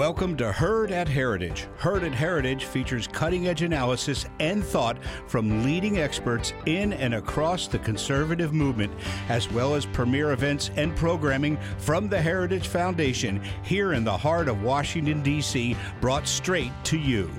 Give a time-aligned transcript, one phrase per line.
[0.00, 1.68] Welcome to Heard at Heritage.
[1.76, 7.68] Heard at Heritage features cutting edge analysis and thought from leading experts in and across
[7.68, 8.94] the conservative movement,
[9.28, 14.48] as well as premier events and programming from the Heritage Foundation here in the heart
[14.48, 17.30] of Washington, D.C., brought straight to you.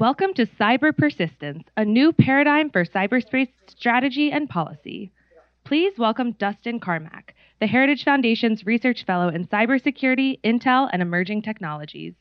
[0.00, 5.12] Welcome to Cyber Persistence, a new paradigm for cyberspace strategy and policy.
[5.68, 12.14] Please welcome Dustin Carmack, the Heritage Foundation's Research Fellow in Cybersecurity, Intel, and Emerging Technologies.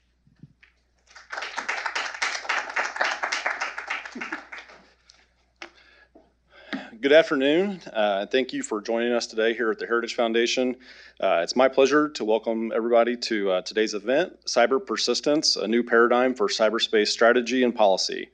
[7.00, 7.80] Good afternoon.
[7.94, 10.76] Uh, thank you for joining us today here at the Heritage Foundation.
[11.18, 15.84] Uh, it's my pleasure to welcome everybody to uh, today's event, Cyber Persistence, a new
[15.84, 18.28] paradigm for cyberspace strategy and policy.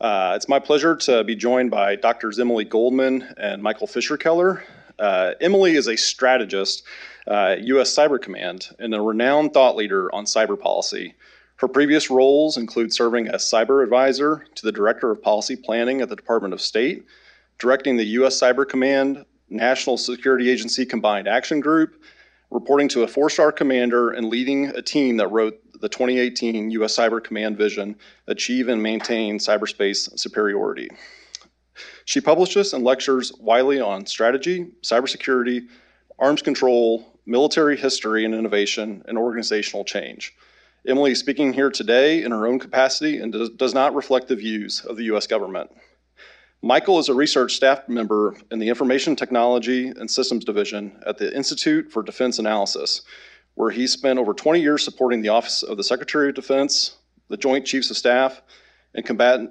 [0.00, 2.38] Uh, it's my pleasure to be joined by Drs.
[2.38, 4.62] Emily Goldman and Michael Fischerkeller.
[4.98, 6.84] Uh, Emily is a strategist,
[7.26, 7.94] uh, U.S.
[7.96, 11.14] Cyber Command, and a renowned thought leader on cyber policy.
[11.56, 16.08] Her previous roles include serving as cyber advisor to the Director of Policy Planning at
[16.08, 17.04] the Department of State,
[17.58, 18.40] directing the U.S.
[18.40, 22.00] Cyber Command National Security Agency Combined Action Group,
[22.52, 26.96] reporting to a four star commander, and leading a team that wrote the 2018 U.S.
[26.96, 30.88] Cyber Command Vision Achieve and Maintain Cyberspace Superiority.
[32.04, 35.68] She publishes and lectures widely on strategy, cybersecurity,
[36.18, 40.34] arms control, military history and innovation, and organizational change.
[40.86, 44.36] Emily is speaking here today in her own capacity and does, does not reflect the
[44.36, 45.26] views of the U.S.
[45.26, 45.70] government.
[46.62, 51.34] Michael is a research staff member in the Information Technology and Systems Division at the
[51.36, 53.02] Institute for Defense Analysis,
[53.58, 56.94] where he spent over 20 years supporting the Office of the Secretary of Defense,
[57.26, 58.40] the Joint Chiefs of Staff,
[58.94, 59.50] and combatant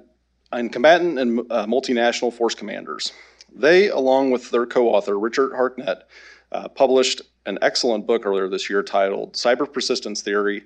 [0.50, 3.12] and, combatant and uh, multinational force commanders.
[3.54, 6.08] They, along with their co author, Richard Harknett,
[6.52, 10.64] uh, published an excellent book earlier this year titled Cyber Persistence Theory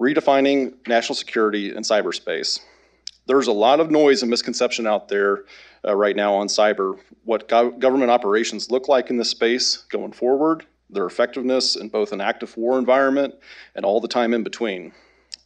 [0.00, 2.60] Redefining National Security in Cyberspace.
[3.26, 5.44] There's a lot of noise and misconception out there
[5.86, 10.12] uh, right now on cyber, what go- government operations look like in this space going
[10.12, 13.34] forward, their effectiveness in both an active war environment
[13.74, 14.92] and all the time in between.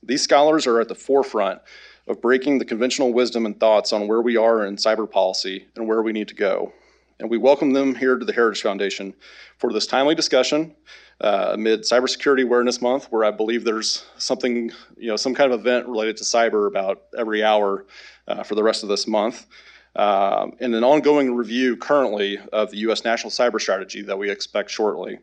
[0.03, 1.61] These scholars are at the forefront
[2.09, 5.87] of breaking the conventional wisdom and thoughts on where we are in cyber policy and
[5.87, 6.73] where we need to go.
[7.21, 9.15] And we welcome them here to the Heritage Foundation
[9.59, 10.75] for this timely discussion
[11.21, 15.61] uh, amid Cybersecurity Awareness Month, where I believe there's something, you know, some kind of
[15.61, 17.87] event related to cyber about every hour
[18.27, 19.47] uh, for the rest of this month.
[19.95, 23.05] Um, and an ongoing review currently of the U.S.
[23.05, 25.19] National Cyber Strategy that we expect shortly.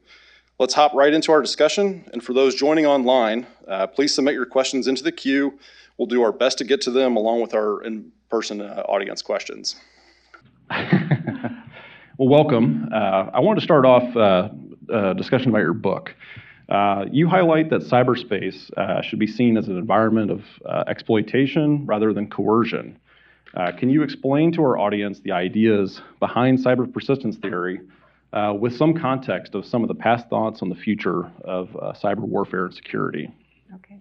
[0.60, 2.08] Let's hop right into our discussion.
[2.14, 5.58] And for those joining online, uh, please submit your questions into the queue.
[5.98, 9.22] We'll do our best to get to them along with our in person uh, audience
[9.22, 9.76] questions.
[10.70, 11.50] well,
[12.18, 12.90] welcome.
[12.94, 14.50] Uh, I wanted to start off uh,
[14.94, 16.14] a discussion about your book.
[16.68, 20.44] Uh, you highlight that cyberspace uh, should be seen as an environment of
[20.88, 23.00] exploitation rather than coercion.
[23.56, 27.82] Uh, can you explain to our audience the ideas behind cyber persistence theory
[28.34, 31.94] uh, with some context of some of the past thoughts on the future of uh,
[31.94, 33.34] cyber warfare and security?
[33.76, 34.00] Okay.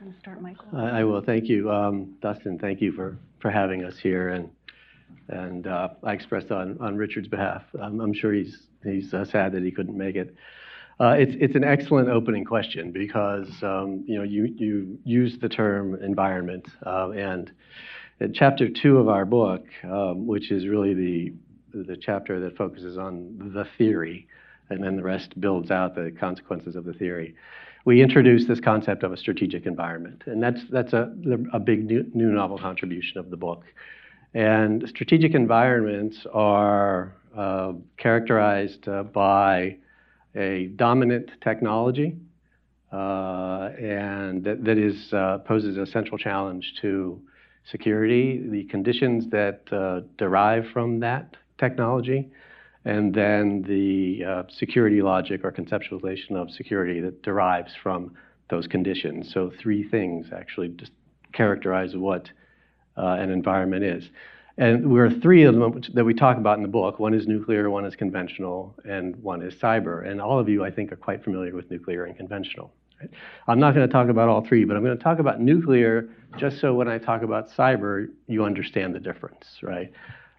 [0.00, 0.76] I'm start, Michael.
[0.76, 1.20] I will.
[1.20, 2.58] Thank you, um, Dustin.
[2.58, 4.48] Thank you for, for having us here, and
[5.28, 7.62] and uh, I expressed on, on Richard's behalf.
[7.80, 10.34] I'm, I'm sure he's he's uh, sad that he couldn't make it.
[10.98, 15.48] Uh, it's it's an excellent opening question because um, you know you you use the
[15.48, 17.52] term environment and
[18.20, 21.32] in chapter two of our book, um, which is really the
[21.72, 24.26] the chapter that focuses on the theory,
[24.70, 27.34] and then the rest builds out the consequences of the theory.
[27.84, 31.12] We introduce this concept of a strategic environment, and that's that's a
[31.52, 33.64] a big new, new novel contribution of the book.
[34.34, 39.76] And strategic environments are uh, characterized uh, by
[40.36, 42.16] a dominant technology,
[42.92, 47.20] uh, and that, that is uh, poses a central challenge to
[47.64, 52.30] security, the conditions that uh, derive from that technology,
[52.84, 58.14] and then the uh, security logic or conceptualization of security that derives from
[58.48, 59.30] those conditions.
[59.32, 60.92] So, three things actually just
[61.32, 62.30] characterize what
[62.96, 64.10] uh, an environment is.
[64.58, 66.98] And are three of them that we talk about in the book.
[66.98, 70.06] One is nuclear, one is conventional, and one is cyber.
[70.06, 72.70] And all of you, I think, are quite familiar with nuclear and conventional.
[73.00, 73.10] Right?
[73.48, 76.10] I'm not going to talk about all three, but I'm going to talk about nuclear
[76.36, 79.92] just so when I talk about cyber, you understand the difference, right?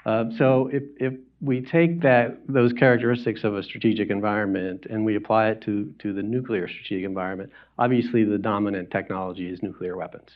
[0.06, 5.16] Uh, so if, if we take that those characteristics of a strategic environment and we
[5.16, 10.30] apply it to, to the nuclear strategic environment, obviously the dominant technology is nuclear weapons,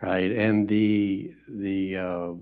[0.00, 0.30] right?
[0.30, 2.34] And the the uh,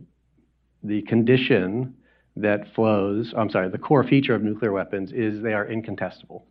[0.82, 1.94] the condition
[2.36, 6.44] that flows, I'm sorry, the core feature of nuclear weapons is they are incontestable.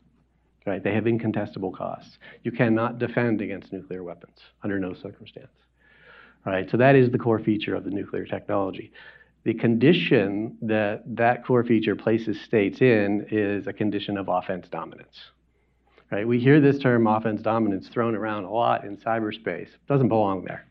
[0.66, 0.84] Right?
[0.84, 2.18] They have incontestable costs.
[2.44, 5.52] You cannot defend against nuclear weapons under no circumstance.
[6.46, 6.70] Right?
[6.70, 8.92] So that is the core feature of the nuclear technology.
[9.44, 15.20] The condition that that core feature places states in is a condition of offense dominance.
[16.12, 16.28] Right?
[16.28, 19.68] We hear this term offense dominance thrown around a lot in cyberspace.
[19.68, 20.66] It doesn't belong there.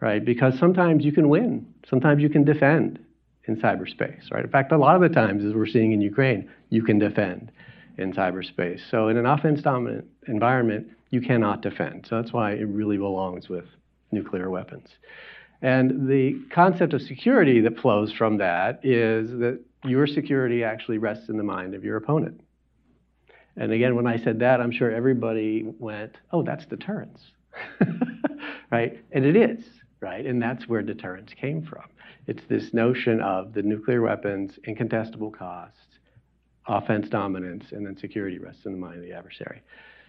[0.00, 0.24] Right?
[0.24, 1.66] Because sometimes you can win.
[1.88, 2.98] Sometimes you can defend
[3.46, 4.44] in cyberspace, right?
[4.44, 7.52] In fact, a lot of the times, as we're seeing in Ukraine, you can defend
[7.98, 8.80] in cyberspace.
[8.90, 12.06] So in an offense dominant environment, you cannot defend.
[12.08, 13.64] So that's why it really belongs with
[14.12, 14.88] nuclear weapons.
[15.62, 21.28] And the concept of security that flows from that is that your security actually rests
[21.28, 22.40] in the mind of your opponent.
[23.56, 27.20] And again, when I said that, I'm sure everybody went, oh, that's deterrence.
[28.70, 29.02] right?
[29.12, 29.64] And it is,
[30.00, 30.26] right?
[30.26, 31.84] And that's where deterrence came from.
[32.26, 35.85] It's this notion of the nuclear weapons, incontestable costs,
[36.68, 39.62] offense dominance, and then security rests in the mind of the adversary.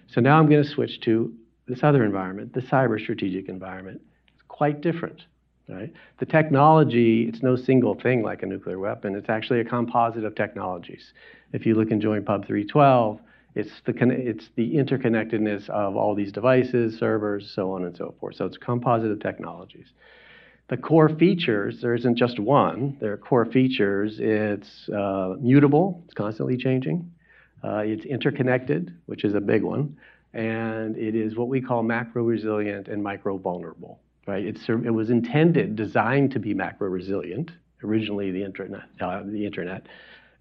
[0.08, 1.34] So now I'm going to switch to
[1.68, 4.02] this other environment, the cyber strategic environment.
[4.34, 5.22] It's quite different.
[5.70, 5.92] Right?
[6.20, 9.16] The technology, it's no single thing like a nuclear weapon.
[9.16, 11.12] It's actually a composite of technologies.
[11.52, 13.20] If you look in Joint Pub 312,
[13.54, 18.36] it's the, it's the interconnectedness of all these devices, servers, so on and so forth.
[18.36, 19.88] So it's composite of technologies.
[20.70, 22.98] The core features, there isn't just one.
[23.00, 24.20] There are core features.
[24.20, 27.10] It's uh, mutable, it's constantly changing.
[27.64, 29.98] Uh, it's interconnected, which is a big one.
[30.34, 34.02] And it is what we call macro resilient and micro vulnerable.
[34.28, 34.46] Right?
[34.46, 39.88] It's, it was intended, designed to be macro resilient, originally the internet, uh, the internet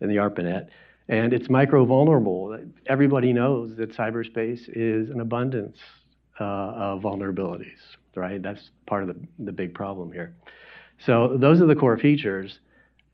[0.01, 0.69] and the ARPANET.
[1.09, 2.59] And it's micro vulnerable.
[2.87, 5.79] Everybody knows that cyberspace is an abundance
[6.41, 7.79] uh, of vulnerabilities
[8.17, 8.43] right?
[8.43, 10.35] That's part of the, the big problem here.
[11.05, 12.59] So those are the core features.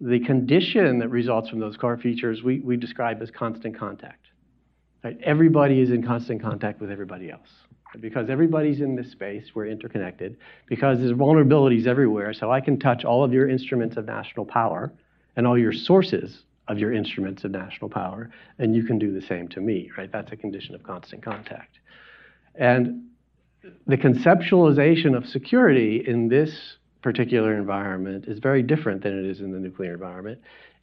[0.00, 4.26] The condition that results from those core features we, we describe as constant contact.
[5.04, 5.18] Right?
[5.22, 7.48] Everybody is in constant contact with everybody else.
[8.00, 10.38] Because everybody's in this space, we're interconnected.
[10.66, 14.92] Because there's vulnerabilities everywhere, so I can touch all of your instruments of national power
[15.36, 19.20] and all your sources of your instruments of national power, and you can do the
[19.26, 20.10] same to me, right?
[20.10, 21.78] That's a condition of constant contact.
[22.54, 23.08] And
[23.86, 29.52] the conceptualization of security in this particular environment is very different than it is in
[29.52, 30.40] the nuclear environment.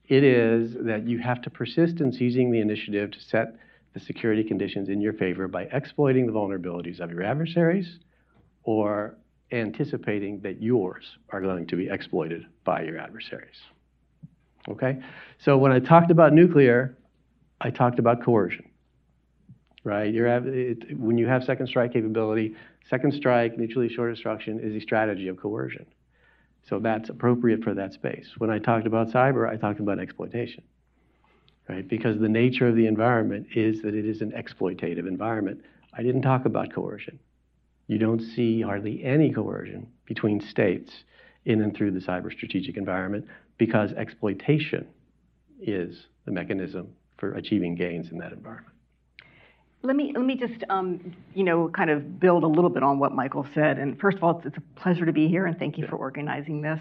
[0.08, 3.56] It is that you have to persist in seizing the initiative to set
[3.94, 8.00] the security conditions in your favor by exploiting the vulnerabilities of your adversaries
[8.64, 9.18] or
[9.52, 13.58] anticipating that yours are going to be exploited by your adversaries.
[14.68, 15.00] Okay?
[15.40, 16.98] So when I talked about nuclear,
[17.62, 18.69] I talked about coercion
[19.84, 20.14] right?
[20.14, 22.56] You're, it, when you have second strike capability,
[22.90, 25.86] second strike, mutually assured destruction is a strategy of coercion.
[26.68, 28.30] So that's appropriate for that space.
[28.38, 30.64] When I talked about cyber, I talked about exploitation,
[31.68, 31.88] right?
[31.88, 35.62] Because the nature of the environment is that it is an exploitative environment.
[35.94, 37.20] I didn't talk about coercion.
[37.88, 41.04] You don't see hardly any coercion between states
[41.46, 43.26] in and through the cyber strategic environment
[43.58, 44.88] because exploitation
[45.60, 48.76] is the mechanism for achieving gains in that environment.
[49.82, 53.00] Let me let me just um, you know kind of build a little bit on
[53.00, 53.80] what Michael said.
[53.80, 55.96] And first of all, it's, it's a pleasure to be here, and thank you for
[55.96, 56.80] organizing this.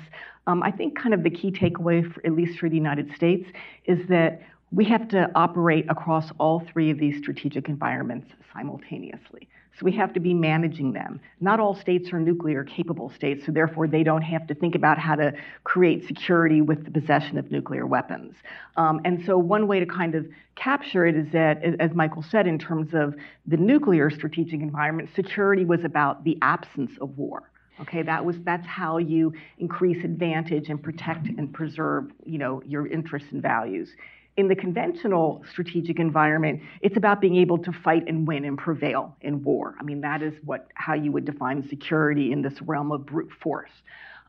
[0.48, 3.48] Um, I think kind of the key takeaway, for, at least for the United States,
[3.84, 9.48] is that we have to operate across all three of these strategic environments simultaneously.
[9.78, 11.20] So we have to be managing them.
[11.40, 14.98] Not all states are nuclear capable states, so therefore they don't have to think about
[14.98, 15.32] how to
[15.62, 18.34] create security with the possession of nuclear weapons.
[18.76, 22.48] Um, and so one way to kind of capture it is that, as Michael said,
[22.48, 23.14] in terms of
[23.46, 27.48] the nuclear strategic environment, security was about the absence of war.
[27.80, 32.88] Okay, that was that's how you increase advantage and protect and preserve, you know, your
[32.88, 33.90] interests and values
[34.38, 39.16] in the conventional strategic environment, it's about being able to fight and win and prevail
[39.20, 39.74] in war.
[39.80, 43.32] I mean, that is what how you would define security in this realm of brute
[43.42, 43.72] force.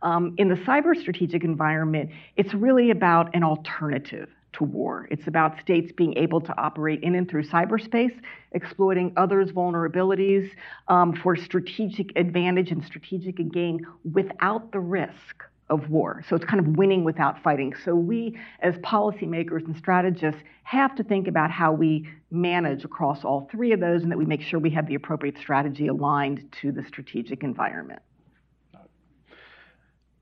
[0.01, 5.07] Um, in the cyber strategic environment, it's really about an alternative to war.
[5.11, 8.19] It's about states being able to operate in and through cyberspace,
[8.53, 10.49] exploiting others' vulnerabilities
[10.87, 16.23] um, for strategic advantage and strategic gain without the risk of war.
[16.27, 17.73] So it's kind of winning without fighting.
[17.85, 23.47] So we, as policymakers and strategists, have to think about how we manage across all
[23.51, 26.71] three of those and that we make sure we have the appropriate strategy aligned to
[26.71, 28.01] the strategic environment.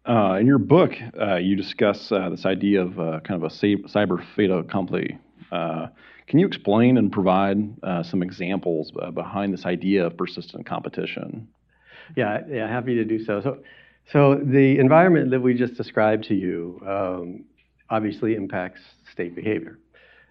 [0.07, 3.53] Uh, in your book, uh, you discuss uh, this idea of uh, kind of a
[3.53, 5.17] cyber fait accompli.
[5.51, 5.87] Uh,
[6.27, 11.47] can you explain and provide uh, some examples behind this idea of persistent competition?
[12.15, 13.41] Yeah, yeah, happy to do so.
[13.41, 13.57] So
[14.11, 17.45] so the environment that we just described to you, um,
[17.89, 19.79] obviously impacts state behavior.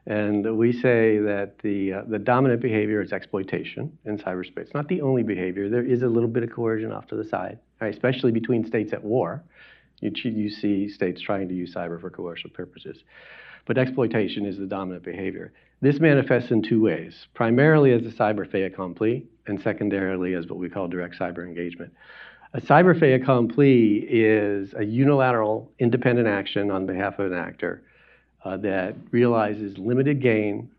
[0.06, 4.72] And we say that the, uh, the dominant behavior is exploitation in cyberspace.
[4.72, 5.68] Not the only behavior.
[5.68, 7.92] There is a little bit of coercion off to the side, right?
[7.92, 9.42] especially between states at war.
[10.00, 13.02] You, you see states trying to use cyber for coercive purposes.
[13.66, 15.52] But exploitation is the dominant behavior.
[15.82, 20.58] This manifests in two ways, primarily as a cyber fait accompli, and secondarily as what
[20.58, 21.92] we call direct cyber engagement.
[22.56, 27.82] A cyber fait accompli is a unilateral, independent action on behalf of an actor
[28.46, 30.70] uh, that realizes limited gain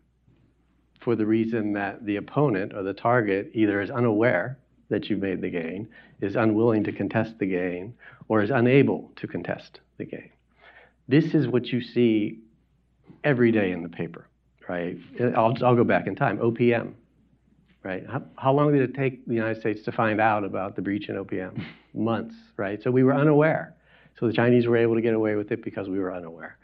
[1.00, 4.58] for the reason that the opponent or the target either is unaware
[4.88, 5.86] that you've made the gain,
[6.20, 7.94] is unwilling to contest the gain,
[8.26, 10.30] or is unable to contest the gain.
[11.06, 12.40] This is what you see
[13.22, 14.26] every day in the paper,
[14.68, 14.98] right?
[15.36, 16.38] I'll, I'll go back in time.
[16.38, 16.94] OPM,
[17.82, 18.04] right?
[18.08, 21.08] How, how, long did it take the United States to find out about the breach
[21.08, 21.64] in OPM?
[21.94, 22.82] Months, right?
[22.82, 23.74] So we were unaware.
[24.18, 26.58] So the Chinese were able to get away with it because we were unaware.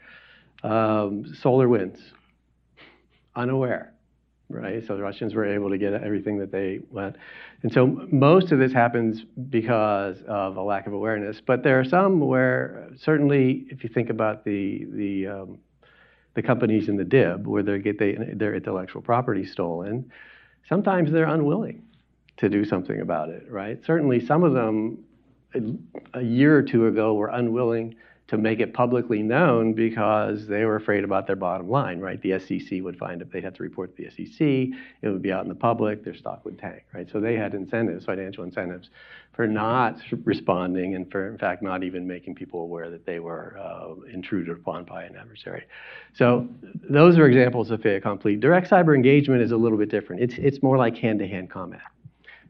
[0.62, 1.98] Um, SolarWinds,
[3.36, 3.92] unaware,
[4.48, 4.84] right?
[4.86, 7.16] So the Russians were able to get everything that they want.
[7.62, 11.40] And so most of this happens because of a lack of awareness.
[11.44, 15.58] But there are some where certainly, if you think about the the um,
[16.34, 20.10] the companies in the DIB where they get they, their intellectual property stolen,
[20.68, 21.82] sometimes they're unwilling
[22.36, 23.84] to do something about it, right?
[23.84, 25.04] Certainly, some of them
[26.14, 27.94] a, year or two ago were unwilling
[28.26, 32.20] to make it publicly known because they were afraid about their bottom line, right?
[32.22, 34.40] The SEC would find if they'd have to report to the SEC,
[35.02, 37.08] it would be out in the public, their stock would tank, right?
[37.10, 38.88] So they had incentives, financial incentives,
[39.34, 43.58] for not responding and for, in fact, not even making people aware that they were
[43.60, 45.64] uh, intruded upon by an adversary.
[46.14, 46.48] So
[46.88, 48.36] those are examples of fait accompli.
[48.36, 50.22] Direct cyber engagement is a little bit different.
[50.22, 51.82] It's, it's more like hand-to-hand combat.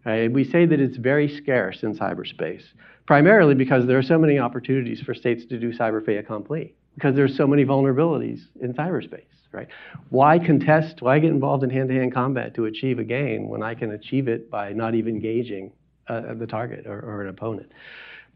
[0.05, 0.31] Right?
[0.31, 2.65] We say that it's very scarce in cyberspace
[3.07, 7.15] primarily because there are so many opportunities for states to do cyber fait accompli, because
[7.15, 9.69] there's so many vulnerabilities in cyberspace, right?
[10.11, 13.93] Why contest, why get involved in hand-to-hand combat to achieve a gain when I can
[13.93, 15.73] achieve it by not even engaging
[16.09, 17.71] uh, the target or, or, an opponent?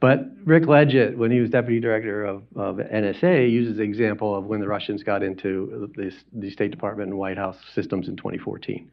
[0.00, 4.44] But Rick Ledgett, when he was deputy director of, of NSA, uses the example of
[4.44, 8.90] when the Russians got into this, the State Department and White House systems in 2014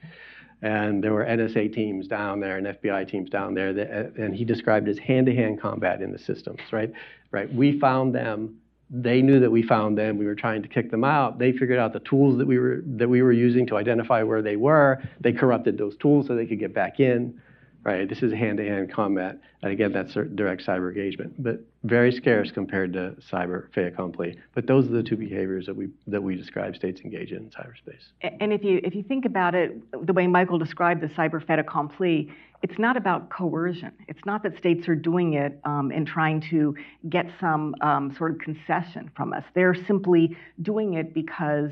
[0.62, 4.36] and there were NSA teams down there and FBI teams down there, that, uh, and
[4.36, 6.92] he described as hand-to-hand combat in the systems, right?
[7.32, 7.54] Right.
[7.54, 8.58] We found them.
[8.90, 10.18] They knew that we found them.
[10.18, 11.40] We were trying to kick them out.
[11.40, 14.42] They figured out the tools that we were that we were using to identify where
[14.42, 15.02] they were.
[15.20, 17.42] They corrupted those tools so they could get back in
[17.86, 18.10] right?
[18.10, 23.16] This is hand-to-hand combat, and again, that's direct cyber engagement, but very scarce compared to
[23.32, 24.38] cyber fait accompli.
[24.56, 27.50] But those are the two behaviors that we that we describe states engage in in
[27.52, 28.34] cyberspace.
[28.40, 31.60] And if you if you think about it, the way Michael described the cyber fait
[31.60, 32.32] accompli,
[32.64, 33.92] it's not about coercion.
[34.08, 36.76] It's not that states are doing it um, and trying to
[37.10, 39.44] get some um, sort of concession from us.
[39.54, 41.72] They're simply doing it because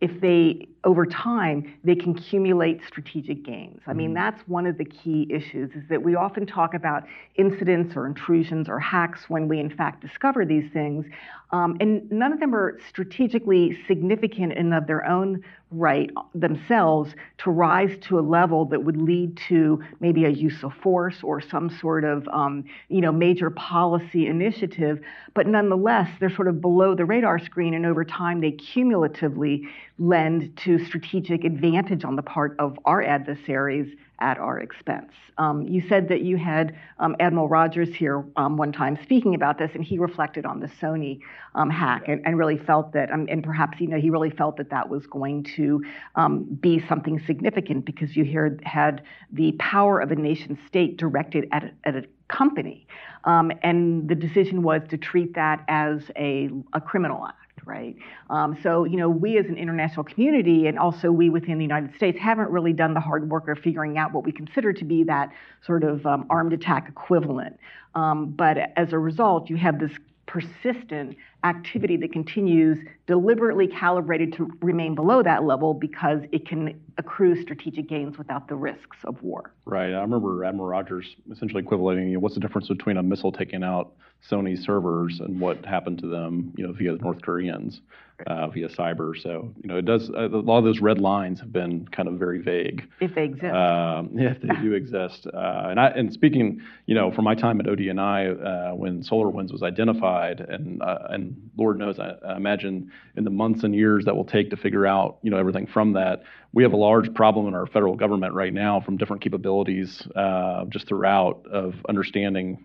[0.00, 4.14] if they over time they can accumulate strategic gains i mean mm-hmm.
[4.14, 7.04] that's one of the key issues is that we often talk about
[7.36, 11.06] incidents or intrusions or hacks when we in fact discover these things
[11.52, 17.50] um, and none of them are strategically significant in of their own right themselves to
[17.50, 21.68] rise to a level that would lead to maybe a use of force or some
[21.80, 25.00] sort of um, you know major policy initiative
[25.34, 29.66] but nonetheless they're sort of below the radar screen and over time they cumulatively
[29.98, 35.12] lend to strategic advantage on the part of our adversaries at our expense.
[35.38, 39.58] Um, you said that you had um, Admiral Rogers here um, one time speaking about
[39.58, 41.20] this, and he reflected on the Sony
[41.54, 44.56] um, hack and, and, really felt that, um, and perhaps you know he really felt
[44.56, 45.82] that that was going to
[46.16, 51.48] um, be something significant because you here had the power of a nation state directed
[51.52, 52.86] at a, at a company,
[53.24, 57.96] and the decision was to treat that as a, a criminal act right?
[58.30, 61.94] Um, so, you know, we as an international community and also we within the United
[61.96, 65.04] States haven't really done the hard work of figuring out what we consider to be
[65.04, 65.30] that
[65.64, 67.58] sort of um, armed attack equivalent.
[67.94, 69.92] Um, but as a result, you have this
[70.34, 72.76] persistent activity that continues
[73.06, 78.56] deliberately calibrated to remain below that level because it can accrue strategic gains without the
[78.56, 79.52] risks of war.
[79.64, 79.94] Right.
[79.94, 82.00] I remember Admiral Rogers essentially equivalent.
[82.00, 83.92] you know, what's the difference between a missile taking out
[84.28, 87.80] Sony servers and what happened to them, you know, via the North Koreans
[88.26, 89.20] uh, via cyber.
[89.20, 92.08] So, you know, it does, uh, a lot of those red lines have been kind
[92.08, 92.88] of very vague.
[93.00, 93.54] If they exist.
[93.54, 95.26] Um, if they do exist.
[95.26, 99.52] Uh, and, I, and speaking, you know, from my time at ODNI, uh, when SolarWinds
[99.52, 104.04] was identified, and, uh, and Lord knows, I, I, imagine in the months and years
[104.04, 107.12] that will take to figure out, you know, everything from that, we have a large
[107.14, 112.64] problem in our federal government right now from different capabilities uh, just throughout of understanding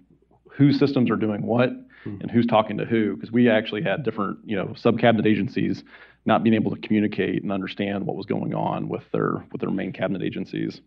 [0.51, 1.69] whose systems are doing what
[2.05, 5.83] and who's talking to who, because we actually had different, you know, sub-cabinet agencies
[6.25, 9.71] not being able to communicate and understand what was going on with their with their
[9.71, 10.81] main cabinet agencies.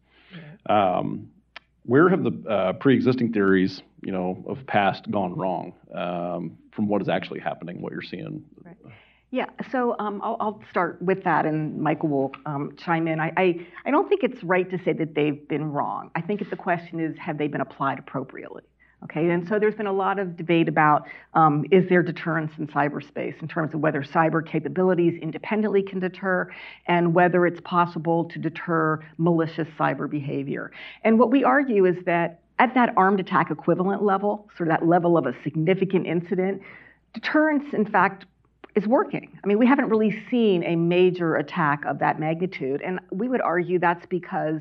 [0.69, 1.29] Um,
[1.85, 7.03] where have the uh, pre-existing theories, you know, of past gone wrong um, from what
[7.03, 8.45] is actually happening, what you're seeing?
[8.65, 8.77] Right.
[9.33, 13.19] Yeah, so um, I'll, I'll, start with that, and Michael will um, chime in.
[13.19, 16.11] I, I, I, don't think it's right to say that they've been wrong.
[16.15, 18.63] I think the question is, have they been applied appropriately?
[19.05, 22.69] Okay, and so there's been a lot of debate about um, is there deterrence in
[22.69, 26.49] cyberspace in terms of whether cyber capabilities independently can deter
[26.87, 30.71] and whether it's possible to deter malicious cyber behavior.
[31.03, 34.87] And what we argue is that at that armed attack equivalent level, sort of that
[34.87, 36.63] level of a significant incident,
[37.13, 38.27] deterrence, in fact,
[38.77, 39.37] is working.
[39.43, 43.41] I mean, we haven't really seen a major attack of that magnitude, and we would
[43.41, 44.61] argue that's because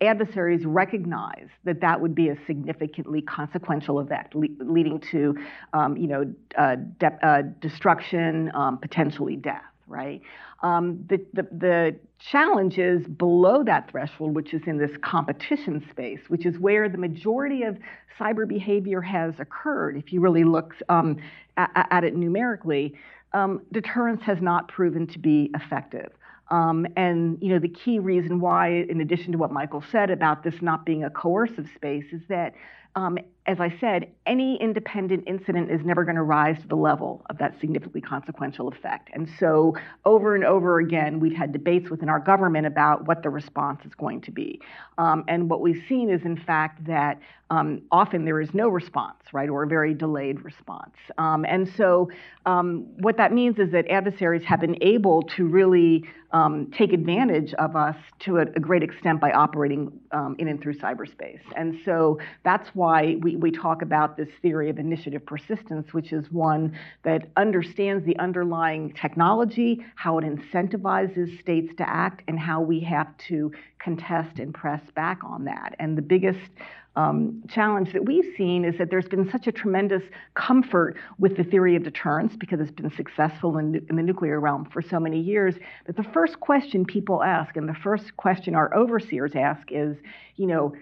[0.00, 5.36] adversaries recognize that that would be a significantly consequential event, le- leading to,
[5.72, 9.62] um, you know, uh, de- uh, destruction, um, potentially death.
[9.88, 10.20] Right.
[10.62, 16.18] Um, the, the, the challenge is below that threshold, which is in this competition space,
[16.26, 17.78] which is where the majority of
[18.18, 19.96] cyber behavior has occurred.
[19.96, 21.18] If you really look um,
[21.56, 22.94] at, at, it numerically,
[23.32, 26.10] um, deterrence has not proven to be effective.
[26.48, 30.44] Um, and you know the key reason why, in addition to what Michael said about
[30.44, 32.54] this not being a coercive space, is that
[32.96, 37.24] um, as I said, any independent incident is never going to rise to the level
[37.30, 39.08] of that significantly consequential effect.
[39.12, 43.30] And so, over and over again, we've had debates within our government about what the
[43.30, 44.60] response is going to be.
[44.98, 49.22] Um, and what we've seen is, in fact, that um, often there is no response,
[49.32, 50.96] right, or a very delayed response.
[51.16, 52.10] Um, and so,
[52.46, 57.54] um, what that means is that adversaries have been able to really um, take advantage
[57.54, 61.40] of us to a, a great extent by operating um, in and through cyberspace.
[61.54, 62.85] And so, that's why
[63.22, 68.18] we we, talk about this theory of initiative persistence, which is one that understands the
[68.18, 74.52] underlying technology, how it incentivizes states to act, and how we have to contest and
[74.52, 75.74] press back on that.
[75.78, 76.50] And the biggest
[76.96, 80.02] um, challenge that we've seen is that there's been such a tremendous
[80.34, 84.64] comfort with the theory of deterrence because it's been successful in, in, the nuclear realm
[84.64, 85.54] for so many years
[85.86, 89.96] that the first question people ask and the first question our overseers ask is,
[90.36, 90.74] you know,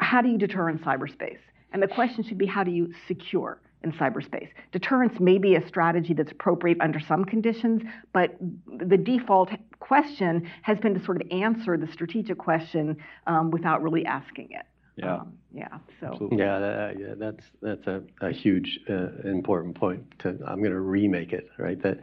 [0.00, 1.38] how do you deter in cyberspace?
[1.72, 4.48] And the question should be how do you secure in cyberspace?
[4.72, 8.36] Deterrence may be a strategy that's appropriate under some conditions, but
[8.78, 9.50] the default
[9.80, 14.66] question has been to sort of answer the strategic question um, without really asking it.
[14.96, 15.16] Yeah.
[15.16, 15.68] Um, yeah.
[16.00, 16.08] So.
[16.08, 16.38] Absolutely.
[16.38, 20.02] Yeah, that, yeah, that's that's a, a huge uh, important point.
[20.20, 21.98] To I'm going to remake it right that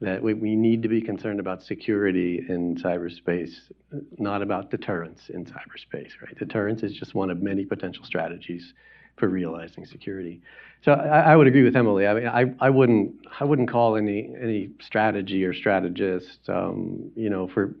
[0.00, 3.50] that we, we need to be concerned about security in cyberspace,
[4.18, 6.10] not about deterrence in cyberspace.
[6.22, 6.36] Right.
[6.38, 8.72] Deterrence is just one of many potential strategies
[9.16, 10.40] for realizing security.
[10.82, 12.06] So I, I, would agree with Emily.
[12.06, 17.28] I mean, I, I wouldn't I wouldn't call any any strategy or strategist, um, you
[17.28, 17.74] know, for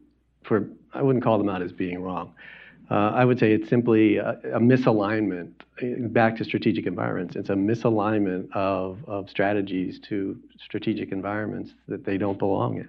[0.44, 2.34] for I wouldn't call them out as being wrong.
[2.90, 5.52] Uh, I would say it's simply a, a, misalignment.
[6.12, 12.18] Back to strategic environments, it's a misalignment of, of strategies to strategic environments that they
[12.18, 12.88] don't belong in.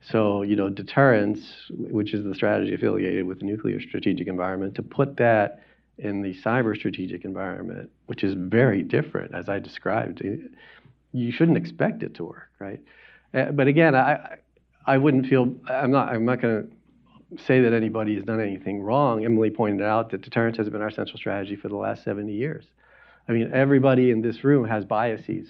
[0.00, 4.82] So, you know, deterrence, which is the strategy affiliated with the nuclear strategic environment, to
[4.82, 5.64] put that
[5.98, 10.22] in the cyber strategic environment, which is very different, as I described.
[11.12, 12.80] You shouldn't expect it to work, right?
[13.32, 14.36] Uh, but again, I,
[14.86, 16.70] I wouldn't feel, I'm not, I'm not going to
[17.46, 19.24] say that anybody has done anything wrong.
[19.24, 22.64] Emily pointed out that deterrence has been our central strategy for the last 70 years.
[23.28, 25.48] I mean, everybody in this room has biases,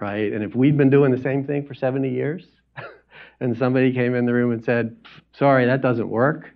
[0.00, 0.32] right?
[0.32, 2.44] And if we've been doing the same thing for 70 years,
[3.40, 4.96] and somebody came in the room and said,
[5.32, 6.50] sorry, that doesn't work,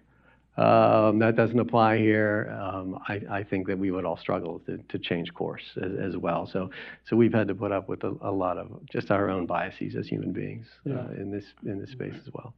[0.57, 2.55] um, that doesn't apply here.
[2.61, 6.16] Um, I, I, think that we would all struggle to, to change course as, as,
[6.18, 6.47] well.
[6.47, 6.68] So,
[7.05, 9.97] so we've had to put up with a, a lot of just our own biases
[9.97, 12.53] as human beings uh, in this in this space as well.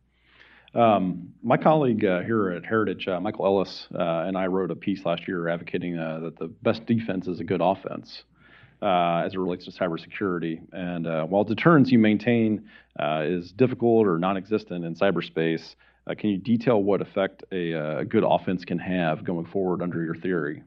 [0.74, 4.76] Um, my colleague uh, here at Heritage, uh, Michael Ellis, uh, and I wrote a
[4.76, 8.24] piece last year advocating uh, that the best defense is a good offense.
[8.82, 10.60] Uh, as it relates to cybersecurity.
[10.72, 12.68] And uh, while deterrence you maintain
[13.00, 15.74] is difficult or non existent in cyberspace,
[16.18, 20.16] can you detail what effect a, a, good offense can have going forward under your
[20.16, 20.64] theory?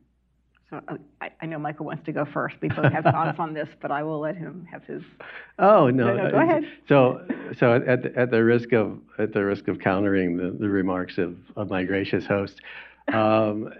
[0.69, 2.57] So uh, I, I, know Michael wants to go first.
[2.61, 5.01] We both have thoughts on this, but I will let him have his.
[5.59, 6.13] Oh no!
[6.13, 6.63] no, no go ahead.
[6.89, 7.25] So,
[7.57, 11.17] so at the, at the risk of at the risk of countering the, the remarks
[11.17, 12.59] of, of my gracious host,
[13.13, 13.73] um,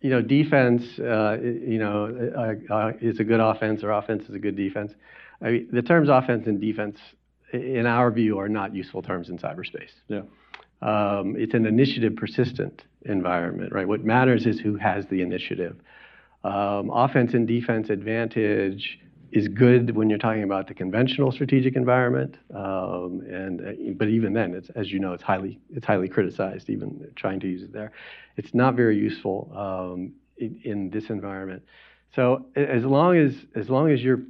[0.00, 4.34] you know, defense, uh, you know, uh, uh, is a good offense or offense is
[4.34, 4.92] a good defense.
[5.42, 6.98] I mean, the terms offense and defense,
[7.52, 9.90] in our view, are not useful terms in cyberspace.
[10.08, 10.22] Yeah.
[10.82, 13.88] Um, it's an initiative persistent environment, right?
[13.88, 15.76] What matters is who has the initiative.
[16.44, 19.00] Um, offense and defense advantage
[19.32, 24.32] is good when you're talking about the conventional strategic environment, um, and uh, but even
[24.32, 26.70] then, it's as you know, it's highly it's highly criticized.
[26.70, 27.90] Even trying to use it there,
[28.36, 31.62] it's not very useful um, in, in, this environment.
[32.14, 34.22] So as long as as long as you're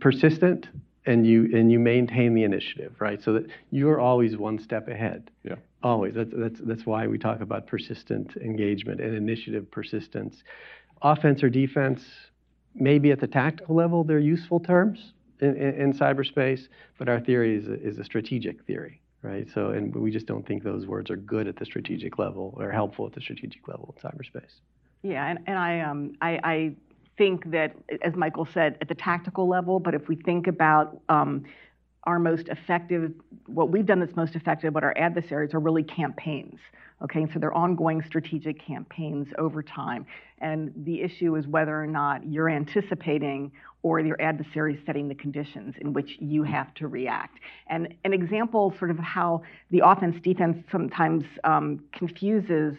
[0.00, 0.68] persistent
[1.04, 3.20] and you and you maintain the initiative, right?
[3.22, 5.30] So that you're always one step ahead.
[5.42, 5.56] Yeah.
[5.82, 6.14] Always.
[6.14, 10.42] That's that's that's why we talk about persistent engagement and initiative persistence.
[11.02, 12.04] Offense or defense,
[12.74, 16.66] maybe at the tactical level, they're useful terms in, in, in cyberspace,
[16.98, 19.46] but our theory is a, is a strategic theory, right?
[19.54, 22.72] So, and we just don't think those words are good at the strategic level or
[22.72, 24.60] helpful at the strategic level in cyberspace.
[25.02, 26.74] Yeah, and, and I, um, I, I
[27.16, 31.44] think that, as Michael said, at the tactical level, but if we think about um,
[32.04, 33.12] our most effective,
[33.46, 36.58] what we've done that's most effective, what our adversaries are really campaigns.
[37.00, 40.04] Okay, so they're ongoing strategic campaigns over time.
[40.40, 45.76] And the issue is whether or not you're anticipating or your adversary setting the conditions
[45.80, 47.38] in which you have to react.
[47.68, 52.74] And an example, sort of how the offense defense sometimes um, confuses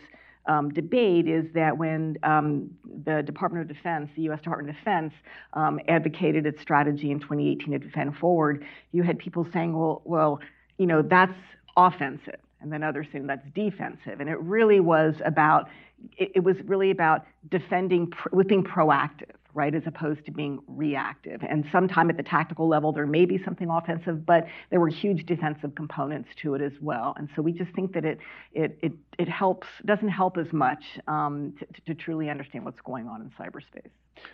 [0.49, 2.71] um, debate is that when um,
[3.05, 4.41] the Department of Defense, the U.S.
[4.41, 5.13] Department of Defense,
[5.53, 10.39] um, advocated its strategy in 2018 to defend forward, you had people saying, well, well,
[10.79, 11.37] you know, that's
[11.77, 15.69] offensive, and then others saying that's defensive, and it really was about,
[16.17, 21.41] it, it was really about defending, with being proactive right, as opposed to being reactive.
[21.47, 25.25] And sometime at the tactical level, there may be something offensive, but there were huge
[25.25, 27.15] defensive components to it as well.
[27.17, 28.19] And so we just think that it
[28.53, 33.07] it it, it helps doesn't help as much um, to, to, truly understand what's going
[33.07, 33.89] on in cyberspace.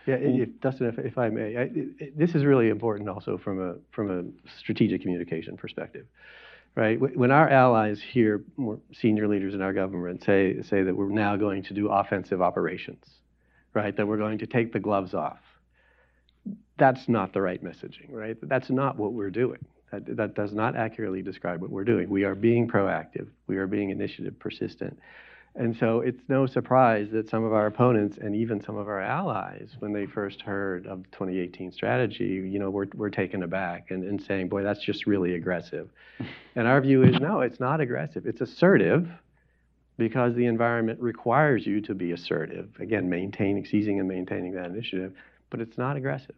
[0.05, 3.61] Yeah, if, Dustin, if, if I may, I, it, this is really important also from
[3.61, 6.05] a from a strategic communication perspective
[6.75, 6.99] right?
[6.99, 8.43] When our allies hear,
[8.91, 13.05] senior leaders in our government, say say that we're now going to do offensive operations,
[13.75, 13.95] right?
[13.95, 15.39] That we're going to take the gloves off.
[16.77, 18.37] That's not the right messaging, right?
[18.41, 19.63] That's not what we're doing.
[19.91, 22.09] That, that does not accurately describe what we're doing.
[22.09, 23.27] We are being proactive.
[23.47, 24.97] We are being initiative persistent.
[25.57, 28.99] And so it's no surprise that some of our opponents and even some of our
[28.99, 33.89] allies, when they first heard of the 2018 strategy, you know, were, were taken aback
[33.89, 35.89] and, and saying, boy, that's just really aggressive.
[36.55, 38.25] and our view is no, it's not aggressive.
[38.25, 39.07] It's assertive
[39.97, 42.69] because the environment requires you to be assertive.
[42.79, 45.13] Again, maintaining, seizing and maintaining that initiative,
[45.49, 46.35] but it's not aggressive.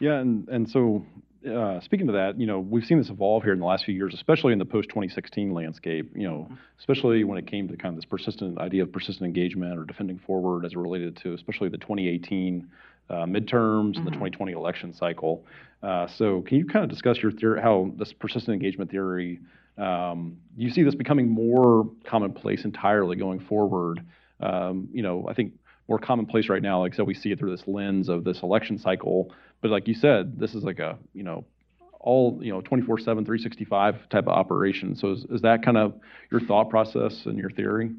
[0.00, 1.04] Yeah, and, and so
[1.46, 3.94] uh, speaking to that, you know, we've seen this evolve here in the last few
[3.94, 6.10] years, especially in the post 2016 landscape.
[6.14, 9.78] You know, especially when it came to kind of this persistent idea of persistent engagement
[9.78, 12.68] or defending forward as it related to, especially the 2018
[13.10, 13.98] uh, midterms mm-hmm.
[13.98, 14.58] and the 2020 mm-hmm.
[14.58, 15.44] election cycle.
[15.82, 19.38] Uh, so, can you kind of discuss your theory, how this persistent engagement theory
[19.78, 24.04] um, you see this becoming more commonplace entirely going forward.
[24.40, 25.52] Um, you know, I think
[25.88, 28.78] more commonplace right now, like so we see it through this lens of this election
[28.78, 29.32] cycle.
[29.60, 31.44] But like you said, this is like a, you know,
[32.00, 34.94] all, you know, 24 7, 365 type of operation.
[34.94, 35.94] So is, is that kind of
[36.30, 37.90] your thought process and your theory?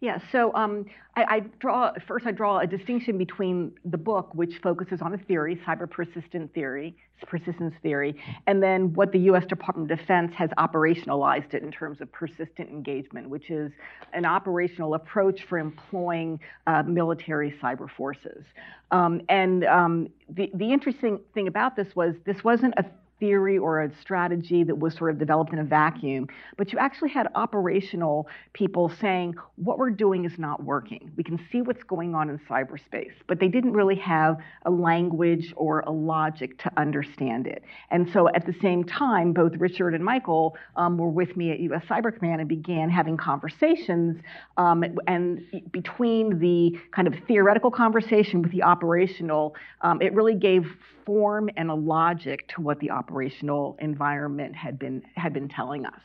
[0.00, 4.56] Yeah, so um, I, I, draw, first I draw a distinction between the book, which
[4.62, 9.90] focuses on a theory, cyber persistent theory, persistence theory, and then what the US Department
[9.90, 13.72] of Defense has operationalized it in terms of persistent engagement, which is
[14.14, 18.46] an operational approach for employing uh, military cyber forces.
[18.92, 22.86] Um, and um, the, the interesting thing about this was this wasn't a
[23.20, 27.10] theory or a strategy that was sort of developed in a vacuum, but you actually
[27.10, 31.12] had operational people saying, what we're doing is not working.
[31.16, 35.52] We can see what's going on in cyberspace, but they didn't really have a language
[35.56, 37.62] or a logic to understand it.
[37.90, 41.60] And so at the same time, both Richard and Michael um, were with me at
[41.60, 44.20] US Cyber Command and began having conversations.
[44.56, 50.66] Um, and between the kind of theoretical conversation with the operational, um, it really gave
[51.04, 56.00] form and a logic to what the operational environment had been had been telling us.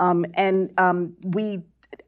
[0.00, 1.60] Um, and um, we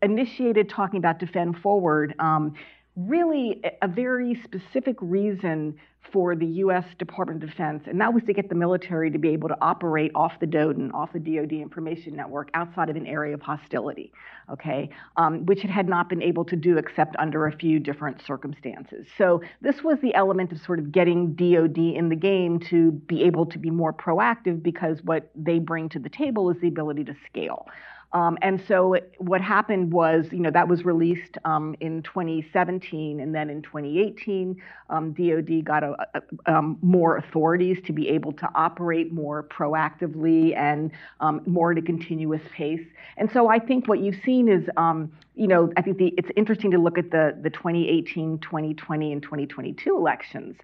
[0.03, 2.15] initiated talking about defend forward.
[2.19, 2.55] Um,
[2.97, 5.77] really, a very specific reason
[6.13, 6.85] for the U.S.
[6.99, 10.11] Department of Defense, and that was to get the military to be able to operate
[10.15, 14.13] off the DoDIN, off the DoD information network, outside of an area of hostility,
[14.51, 18.21] okay, um, which it had not been able to do except under a few different
[18.23, 19.07] circumstances.
[19.17, 23.23] So this was the element of sort of getting DoD in the game to be
[23.25, 27.05] able to be more proactive because what they bring to the table is the ability
[27.05, 27.67] to scale.
[28.13, 33.35] Um, and so what happened was, you know, that was released um, in 2017, and
[33.35, 38.49] then in 2018, um, DoD got a, a, um, more authorities to be able to
[38.55, 42.85] operate more proactively and um, more at a continuous pace.
[43.17, 46.29] And so I think what you've seen is, um, you know, I think the, it's
[46.37, 50.57] interesting to look at the the 2018, 2020, and 2022 elections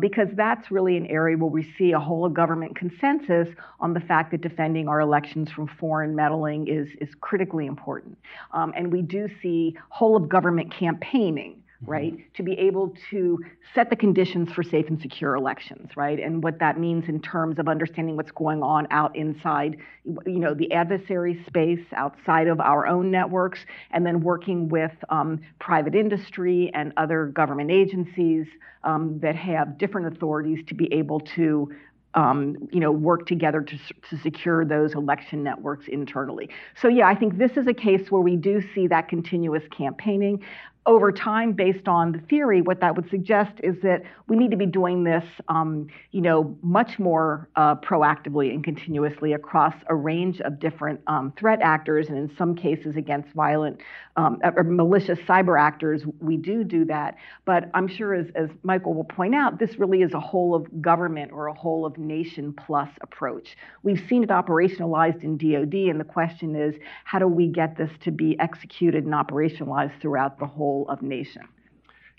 [0.00, 3.48] because that's really an area where we see a whole of government consensus
[3.80, 8.18] on the fact that defending our elections from foreign meddling is, is critically important.
[8.52, 11.92] Um, and we do see whole of government campaigning Mm-hmm.
[11.92, 12.34] right?
[12.34, 13.38] To be able to
[13.72, 16.18] set the conditions for safe and secure elections, right?
[16.18, 20.54] And what that means in terms of understanding what's going on out inside, you know,
[20.54, 23.60] the adversary space outside of our own networks,
[23.92, 28.48] and then working with um, private industry and other government agencies
[28.82, 31.72] um, that have different authorities to be able to
[32.14, 33.78] um, you know, work together to,
[34.10, 36.48] to secure those election networks internally.
[36.80, 40.42] So yeah, I think this is a case where we do see that continuous campaigning
[40.88, 44.56] over time, based on the theory, what that would suggest is that we need to
[44.56, 50.40] be doing this, um, you know, much more uh, proactively and continuously across a range
[50.40, 53.78] of different um, threat actors, and in some cases against violent
[54.16, 57.16] um, or malicious cyber actors, we do do that.
[57.44, 60.80] But I'm sure, as, as Michael will point out, this really is a whole of
[60.80, 63.58] government or a whole of nation plus approach.
[63.82, 66.74] We've seen it operationalized in DoD, and the question is,
[67.04, 71.02] how do we get this to be executed and operationalized throughout the whole whole of
[71.02, 71.42] nation.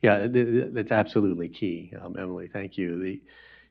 [0.02, 2.50] Yeah, that's absolutely key, um, Emily.
[2.52, 3.02] Thank you.
[3.04, 3.22] The,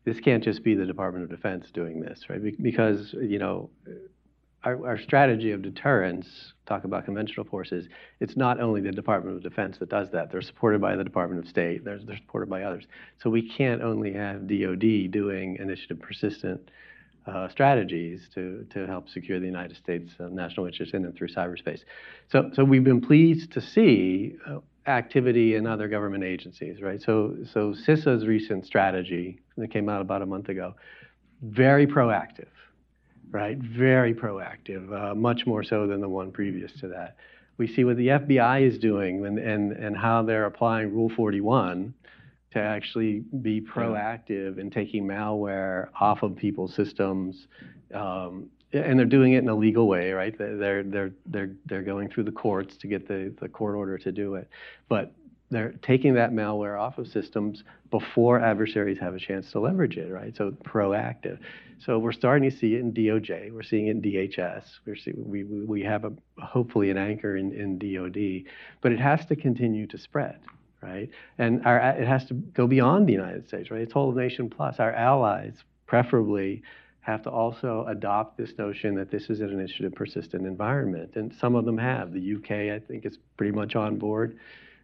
[0.04, 2.40] this can't just be the Department of Defense doing this, right?
[2.62, 3.70] Because you know,
[4.64, 7.88] our, our strategy of deterrence, talk about conventional forces,
[8.20, 10.30] it's not only the Department of Defense that does that.
[10.30, 11.84] They're supported by the Department of State.
[11.84, 12.84] They're, they're supported by others.
[13.22, 16.70] So we can't only have DoD doing initiative persistent
[17.26, 21.28] uh, strategies to, to help secure the United States uh, national interest in and through
[21.28, 21.80] cyberspace.
[22.30, 27.00] So, so we've been pleased to see uh, activity in other government agencies, right?
[27.00, 30.74] So, so CISA's recent strategy that came out about a month ago,
[31.42, 32.48] very proactive,
[33.30, 33.58] right?
[33.58, 37.16] Very proactive, uh, much more so than the one previous to that.
[37.58, 41.92] We see what the FBI is doing and, and, and how they're applying Rule 41
[42.52, 47.46] to actually be proactive in taking malware off of people's systems.
[47.92, 50.36] Um, and they're doing it in a legal way, right?
[50.36, 54.12] They're, they're, they're, they're going through the courts to get the, the court order to
[54.12, 54.48] do it.
[54.88, 55.12] But
[55.50, 60.12] they're taking that malware off of systems before adversaries have a chance to leverage it,
[60.12, 60.36] right?
[60.36, 61.38] So proactive.
[61.78, 63.52] So we're starting to see it in DOJ.
[63.52, 64.64] We're seeing it in DHS.
[64.84, 68.50] We're see, we, we have a, hopefully an anchor in, in DOD,
[68.82, 70.40] but it has to continue to spread
[70.80, 71.10] right?
[71.38, 73.80] And our, it has to go beyond the United States, right?
[73.80, 74.76] It's whole nation plus.
[74.78, 75.54] Our allies,
[75.86, 76.62] preferably,
[77.08, 81.12] have to also adopt this notion that this is an initiative persistent environment.
[81.14, 82.12] And some of them have.
[82.12, 84.38] The UK, I think, is pretty much on board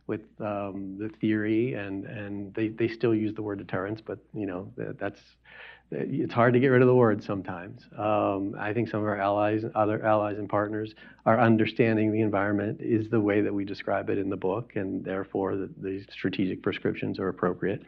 [0.07, 4.47] with um, the theory, and, and they, they still use the word deterrence, but you
[4.47, 5.21] know that's
[5.91, 7.83] it's hard to get rid of the word sometimes.
[7.97, 10.95] Um, I think some of our allies, other allies and partners,
[11.27, 15.05] are understanding the environment is the way that we describe it in the book, and
[15.05, 17.83] therefore the, the strategic prescriptions are appropriate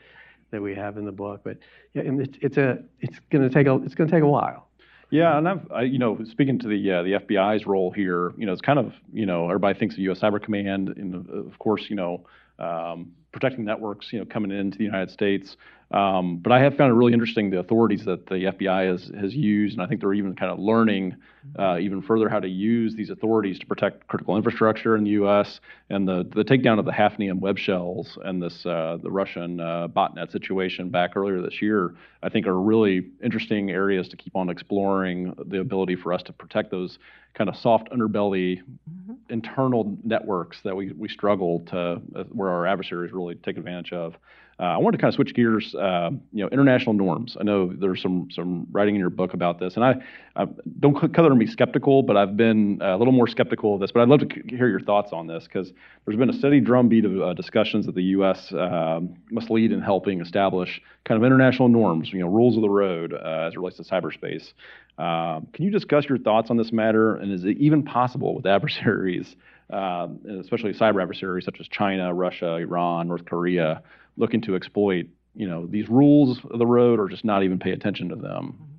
[0.51, 1.41] that we have in the book.
[1.45, 1.59] But
[1.95, 4.69] yeah, it's, it's a it's going to take a it's going to take a while.
[5.11, 8.47] Yeah, and I've I, you know speaking to the uh, the FBI's role here, you
[8.47, 10.21] know, it's kind of you know everybody thinks of U.S.
[10.21, 12.27] Cyber Command, and of course you know.
[12.59, 15.59] Um, protecting networks, you know, coming into the United States.
[15.93, 19.35] Um, but I have found it really interesting the authorities that the FBI has has
[19.35, 21.15] used, and I think they're even kind of learning
[21.57, 25.61] uh, even further how to use these authorities to protect critical infrastructure in the U.S.
[25.91, 29.87] and the the takedown of the Hafnium web shells and this uh, the Russian uh,
[29.87, 31.95] botnet situation back earlier this year.
[32.21, 36.33] I think are really interesting areas to keep on exploring the ability for us to
[36.33, 36.99] protect those
[37.35, 39.13] kind of soft underbelly mm-hmm.
[39.29, 44.17] internal networks that we we struggle to uh, where our adversaries really take advantage of.
[44.59, 45.75] Uh, I wanted to kind of switch gears.
[45.75, 47.37] Uh, you know, international norms.
[47.39, 49.97] I know there's some some writing in your book about this, and I,
[50.35, 50.47] I
[50.81, 53.93] don't color me skeptical, but I've been a little more skeptical of this.
[53.93, 55.73] But I'd love to hear your thoughts on this because
[56.05, 58.51] there's been a steady drumbeat of uh, discussions that the U.S.
[58.53, 62.71] Um, must lead in helping establish kind of international norms, you know, rules of the
[62.71, 64.55] road uh, as it relates to cyberspace.
[64.99, 68.47] Um, can you discuss your thoughts on this matter, and is it even possible with
[68.47, 69.37] adversaries?
[69.69, 73.83] Um, especially cyber adversaries such as China, Russia, Iran, North Korea,
[74.17, 77.73] looking to exploit, you know, these rules of the road or just not even pay
[77.73, 78.55] attention to them.
[78.55, 78.73] Mm-hmm.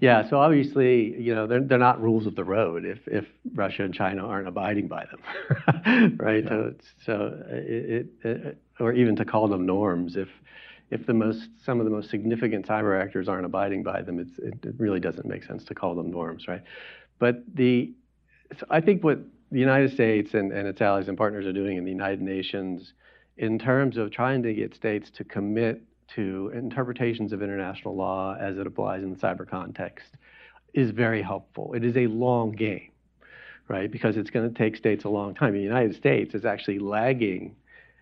[0.00, 3.84] Yeah, so obviously, you know, they're, they're not rules of the road if, if Russia
[3.84, 6.44] and China aren't abiding by them, right?
[6.44, 6.50] Yeah.
[6.50, 6.74] So,
[7.06, 10.28] so it, it, it, or even to call them norms if
[10.90, 14.28] if the most some of the most significant cyber actors aren't abiding by them, it,
[14.62, 16.62] it really doesn't make sense to call them norms, right?
[17.18, 17.92] But the
[18.58, 21.78] so I think what the United States and, and its allies and partners are doing
[21.78, 22.92] in the United Nations
[23.36, 25.82] in terms of trying to get states to commit
[26.14, 30.16] to interpretations of international law as it applies in the cyber context
[30.74, 31.72] is very helpful.
[31.74, 32.90] It is a long game,
[33.68, 33.90] right?
[33.90, 35.54] Because it's going to take states a long time.
[35.54, 37.56] The United States is actually lagging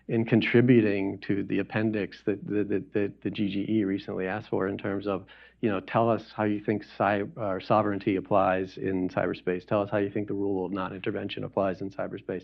[0.07, 5.07] in contributing to the appendix that the, the, the GGE recently asked for in terms
[5.07, 5.25] of,
[5.63, 9.65] you know, tell us how you think cyber, sovereignty applies in cyberspace.
[9.65, 12.43] Tell us how you think the rule of non-intervention applies in cyberspace.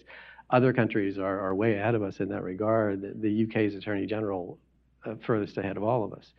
[0.52, 3.22] Other countries are, are way ahead of us in that regard.
[3.22, 4.58] The, UK's Attorney General
[5.06, 6.32] uh, furthest ahead of all of us.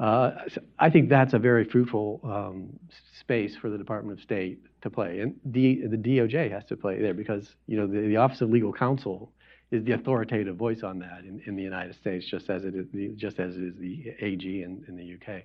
[0.00, 2.76] Uh, so I think that's a very fruitful um,
[3.20, 7.00] space for the Department of State to play, and the the DOJ has to play
[7.00, 9.30] there because you know the, the Office of Legal Counsel
[9.70, 12.86] is the authoritative voice on that in, in the United States, just as it is
[12.94, 15.42] the, just as it is the AG in, in the UK.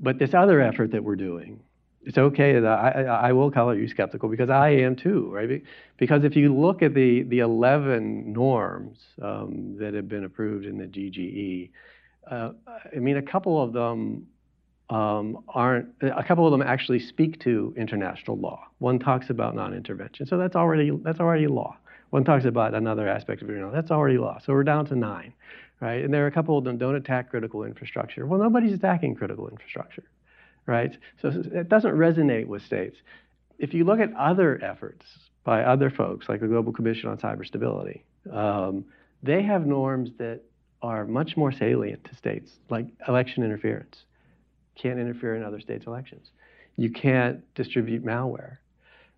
[0.00, 1.60] But this other effort that we're doing,
[2.02, 5.62] it's okay that I, I will call you skeptical because I am too, right?
[5.98, 10.78] Because if you look at the the 11 norms um, that have been approved in
[10.78, 11.70] the GGE
[12.30, 12.50] uh,
[12.94, 14.26] I mean, a couple of them
[14.88, 18.66] um, aren't, a couple of them actually speak to international law.
[18.78, 21.76] One talks about non-intervention, so that's already, that's already law.
[22.10, 24.38] One talks about another aspect of you that's already law.
[24.44, 25.32] So we're down to nine,
[25.80, 26.04] right?
[26.04, 28.26] And there are a couple of them don't attack critical infrastructure.
[28.26, 30.04] Well, nobody's attacking critical infrastructure,
[30.66, 30.96] right?
[31.22, 32.96] So it doesn't resonate with states.
[33.58, 35.06] If you look at other efforts
[35.44, 38.84] by other folks, like the Global Commission on Cyber Stability, um,
[39.22, 40.42] they have norms that
[40.82, 44.04] are much more salient to states, like election interference.
[44.76, 46.30] Can't interfere in other states' elections.
[46.76, 48.58] You can't distribute malware,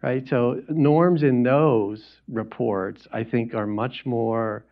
[0.03, 0.27] right?
[0.29, 4.65] So norms in those reports, I think, are much more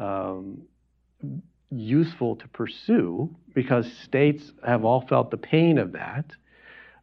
[0.00, 0.62] um,
[1.70, 6.26] useful to pursue because states have all felt the pain of that.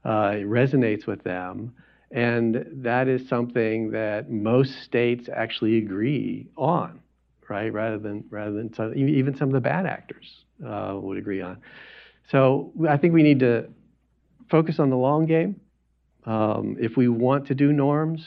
[0.06, 1.74] Uh, it resonates with them.
[2.12, 7.00] And that is something that most states actually agree on
[7.50, 7.74] right?
[7.74, 11.58] Rather than rather than some, even some of the bad actors uh, would agree on.
[12.30, 13.68] So I think we need to
[14.50, 15.60] focus on the long game.
[16.26, 18.26] Um, if we want to do norms,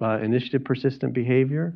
[0.00, 1.74] uh, initiative persistent behavior,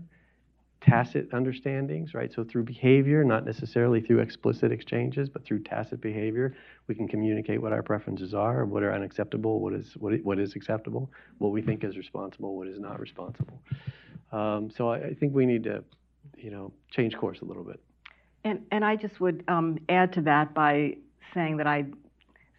[0.81, 2.33] tacit understandings, right?
[2.33, 7.61] So through behavior, not necessarily through explicit exchanges, but through tacit behavior, we can communicate
[7.61, 11.61] what our preferences are, what are unacceptable, what is what, what is acceptable, what we
[11.61, 13.61] think is responsible, what is not responsible.
[14.33, 15.83] Um, so I, I, think we need to
[16.43, 17.81] you know, change course a little bit.
[18.45, 20.97] And, and I just would um, add to that by
[21.35, 21.85] saying that I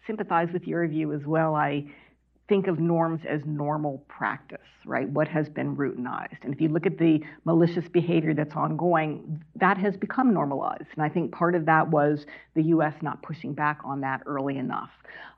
[0.06, 1.54] sympathize with your view as well.
[1.54, 1.84] I
[2.48, 5.08] think of norms as normal practice, right?
[5.08, 6.38] What has been routinized.
[6.42, 10.88] And if you look at the malicious behavior that's ongoing, that has become normalized.
[10.94, 14.58] And I think part of that was the US not pushing back on that early
[14.58, 14.90] enough.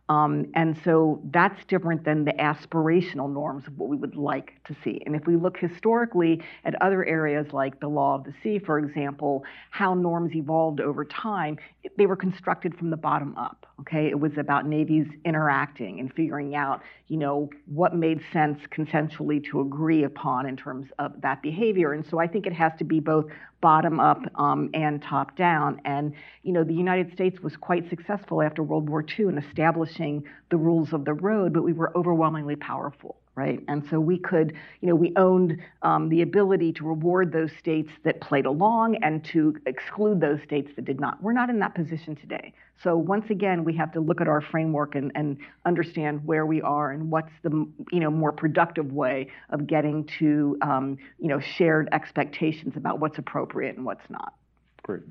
[0.09, 4.77] Um, and so that's different than the aspirational norms of what we would like to
[4.85, 5.01] see.
[5.07, 8.79] And if we look historically at other areas like the law of the sea, for
[8.79, 11.57] example, how norms evolved over time,
[11.97, 13.67] they were constructed from the bottom up.
[13.81, 19.43] Okay, it was about navies interacting and figuring out, you know, what made sense consensually
[19.51, 21.93] to agree upon in terms of that behavior.
[21.93, 23.27] And so I think it has to be both
[23.65, 25.81] bottom up um, and top down.
[25.87, 30.23] And you know, the United States was quite successful after World War II in establishing
[30.51, 33.61] the rules of the road, but we were overwhelmingly powerful right?
[33.67, 37.91] And so we could, you know, we owned um, the ability to reward those states
[38.05, 41.21] that played along and to exclude those states that did not.
[41.23, 42.53] We're not in that position today.
[42.83, 46.63] So once again, we have to look at our framework and, and understand where we
[46.63, 47.51] are and what's the,
[47.91, 53.19] you know, more productive way of getting to, um, you know, shared expectations about what's
[53.19, 54.35] appropriate and what's not.
[54.83, 55.03] Great.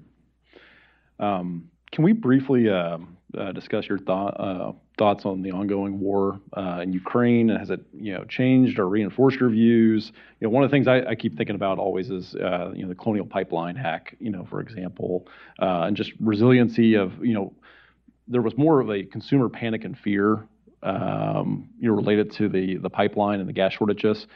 [1.19, 2.97] Um, can we briefly uh,
[3.37, 7.49] uh, discuss your thought, uh, thoughts on the ongoing war uh, in Ukraine?
[7.49, 10.11] Has it you know changed or reinforced your views?
[10.39, 12.83] You know, one of the things I, I keep thinking about always is uh, you
[12.83, 14.15] know the Colonial Pipeline hack.
[14.19, 15.27] You know, for example,
[15.59, 17.53] uh, and just resiliency of you know
[18.27, 20.47] there was more of a consumer panic and fear
[20.83, 24.27] um, you know related to the the pipeline and the gas shortages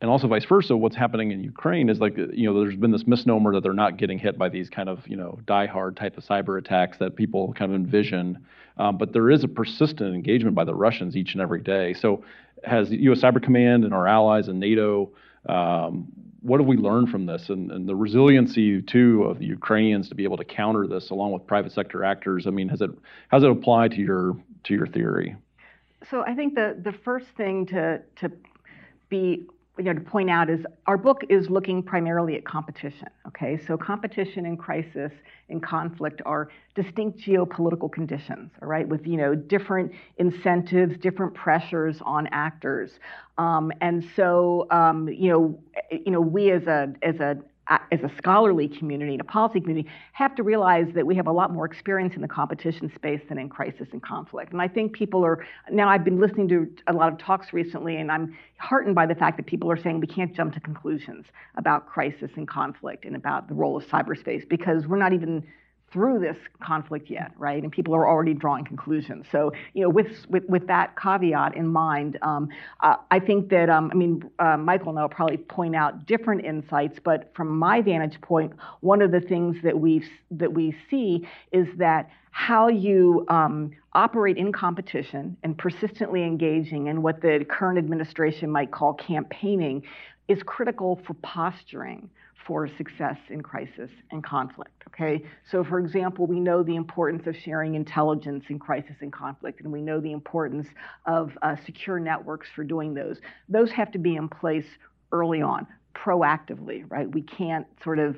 [0.00, 3.06] and also vice versa, what's happening in Ukraine is like, you know, there's been this
[3.06, 6.24] misnomer that they're not getting hit by these kind of, you know, die-hard type of
[6.24, 8.38] cyber attacks that people kind of envision.
[8.76, 11.94] Um, but there is a persistent engagement by the Russians each and every day.
[11.94, 12.24] So,
[12.64, 13.20] has U.S.
[13.20, 15.10] Cyber Command and our allies and NATO,
[15.48, 16.08] um,
[16.42, 20.14] what have we learned from this, and, and, the resiliency too of the Ukrainians to
[20.14, 22.46] be able to counter this along with private sector actors?
[22.46, 22.90] I mean, has it
[23.30, 25.36] does it apply to your to your theory?
[26.10, 28.32] So I think the the first thing to to
[29.08, 29.46] be
[29.78, 33.08] you know, to point out is our book is looking primarily at competition.
[33.26, 35.12] Okay, so competition and crisis
[35.48, 38.50] and conflict are distinct geopolitical conditions.
[38.62, 42.98] All right, with you know different incentives, different pressures on actors,
[43.38, 45.58] um, and so um, you know,
[45.90, 47.36] you know, we as a as a
[47.68, 51.32] as a scholarly community and a policy community, have to realize that we have a
[51.32, 54.52] lot more experience in the competition space than in crisis and conflict.
[54.52, 57.96] And I think people are, now I've been listening to a lot of talks recently,
[57.96, 61.26] and I'm heartened by the fact that people are saying we can't jump to conclusions
[61.56, 65.44] about crisis and conflict and about the role of cyberspace because we're not even
[65.92, 67.62] through this conflict yet, right?
[67.62, 69.26] And people are already drawing conclusions.
[69.30, 72.48] So, you know, with with, with that caveat in mind, um,
[72.80, 76.06] uh, I think that um, I mean, uh, Michael and I will probably point out
[76.06, 80.76] different insights, but from my vantage point, one of the things that we that we
[80.90, 87.46] see is that how you um, operate in competition and persistently engaging in what the
[87.48, 89.82] current administration might call campaigning
[90.28, 92.10] is critical for posturing
[92.46, 94.84] for success in crisis and conflict.
[94.88, 99.60] Okay, so for example, we know the importance of sharing intelligence in crisis and conflict,
[99.60, 100.68] and we know the importance
[101.04, 103.20] of uh, secure networks for doing those.
[103.48, 104.66] Those have to be in place
[105.12, 107.10] early on, proactively, right?
[107.10, 108.16] We can't sort of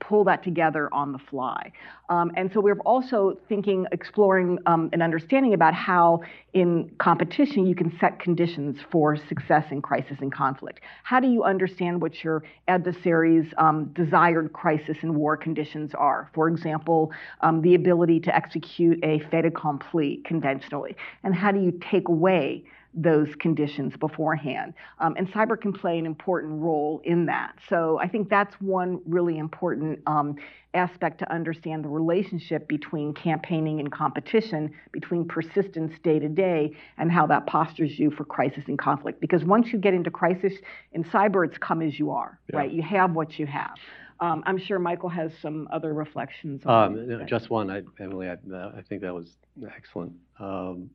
[0.00, 1.72] pull that together on the fly.
[2.08, 6.22] Um, and so we're also thinking, exploring, um, and understanding about how
[6.54, 10.80] in competition you can set conditions for success in crisis and conflict.
[11.04, 16.30] How do you understand what your adversary's um, desired crisis and war conditions are?
[16.34, 17.12] For example,
[17.42, 20.96] um, the ability to execute a fait accompli conventionally.
[21.22, 24.74] And how do you take away those conditions beforehand.
[24.98, 27.54] Um, and cyber can play an important role in that.
[27.68, 30.36] So I think that's one really important um,
[30.74, 37.10] aspect to understand the relationship between campaigning and competition, between persistence day to day, and
[37.12, 39.20] how that postures you for crisis and conflict.
[39.20, 40.54] Because once you get into crisis
[40.92, 42.58] in cyber, it's come as you are, yeah.
[42.58, 42.72] right?
[42.72, 43.74] You have what you have.
[44.20, 46.62] Um, I'm sure Michael has some other reflections.
[46.66, 48.28] On um, no, just one, I, Emily.
[48.28, 49.38] I, I, think that was
[49.74, 50.12] excellent.
[50.38, 50.90] Um,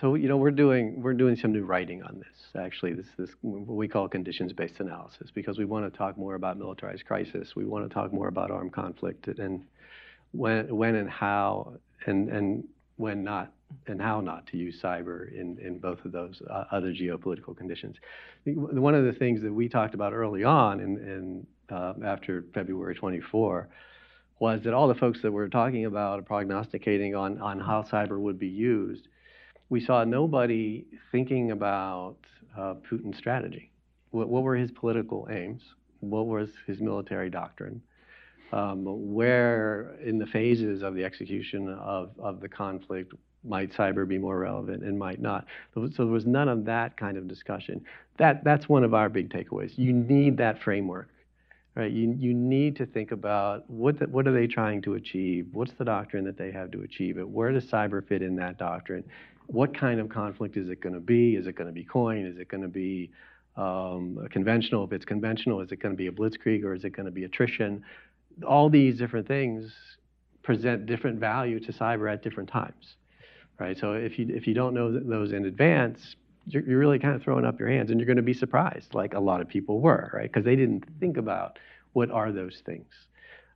[0.00, 3.30] so you know we're doing we're doing some new writing on this actually this this
[3.42, 7.54] what we call conditions based analysis because we want to talk more about militarized crisis
[7.54, 9.64] we want to talk more about armed conflict and
[10.32, 11.72] when when and how
[12.06, 12.64] and and
[12.96, 13.52] when not
[13.86, 17.96] and how not to use cyber in in both of those uh, other geopolitical conditions.
[18.44, 22.94] One of the things that we talked about early on in, in uh, after February
[22.94, 23.68] 24
[24.38, 28.38] was that all the folks that were talking about prognosticating on on how cyber would
[28.38, 29.08] be used
[29.74, 32.14] we saw nobody thinking about
[32.56, 33.72] uh, Putin's strategy.
[34.12, 35.62] What, what, were his political aims?
[35.98, 37.82] What was his military doctrine?
[38.52, 44.16] Um, where in the phases of the execution of, of the conflict might cyber be
[44.16, 45.44] more relevant and might not?
[45.74, 47.84] So there was none of that kind of discussion.
[48.16, 49.76] That, that's one of our big takeaways.
[49.76, 51.08] You need that framework.
[51.76, 55.48] Right, you, you need to think about what, the, what are they trying to achieve?
[55.52, 57.28] What's the doctrine that they have to achieve it?
[57.28, 59.02] Where does cyber fit in that doctrine?
[59.46, 61.36] What kind of conflict is it going to be?
[61.36, 62.26] Is it going to be coin?
[62.26, 63.10] Is it going to be
[63.56, 64.84] um, conventional?
[64.84, 67.12] If it's conventional, is it going to be a blitzkrieg or is it going to
[67.12, 67.84] be attrition?
[68.46, 69.72] All these different things
[70.42, 72.96] present different value to cyber at different times,
[73.58, 73.78] right?
[73.78, 76.16] So if you if you don't know those in advance,
[76.46, 78.94] you're, you're really kind of throwing up your hands, and you're going to be surprised,
[78.94, 80.30] like a lot of people were, right?
[80.30, 81.58] Because they didn't think about
[81.92, 82.86] what are those things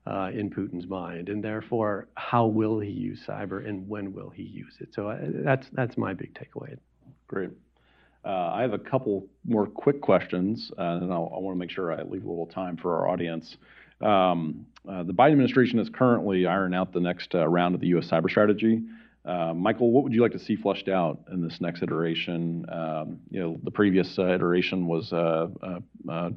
[0.08, 4.42] uh, in Putin's mind, and therefore, how will he use cyber and when will he
[4.42, 4.88] use it?
[4.94, 6.78] So uh, that's that's my big takeaway.
[7.26, 7.50] Great.
[8.24, 11.70] Uh, I have a couple more quick questions, uh, and I'll, i want to make
[11.70, 13.56] sure I leave a little time for our audience.
[14.00, 17.88] Um, uh, the Biden administration is currently ironing out the next uh, round of the
[17.88, 18.08] U.S.
[18.10, 18.82] cyber strategy.
[19.54, 22.64] Michael, what would you like to see flushed out in this next iteration?
[22.70, 25.10] Um, you know, the previous iteration was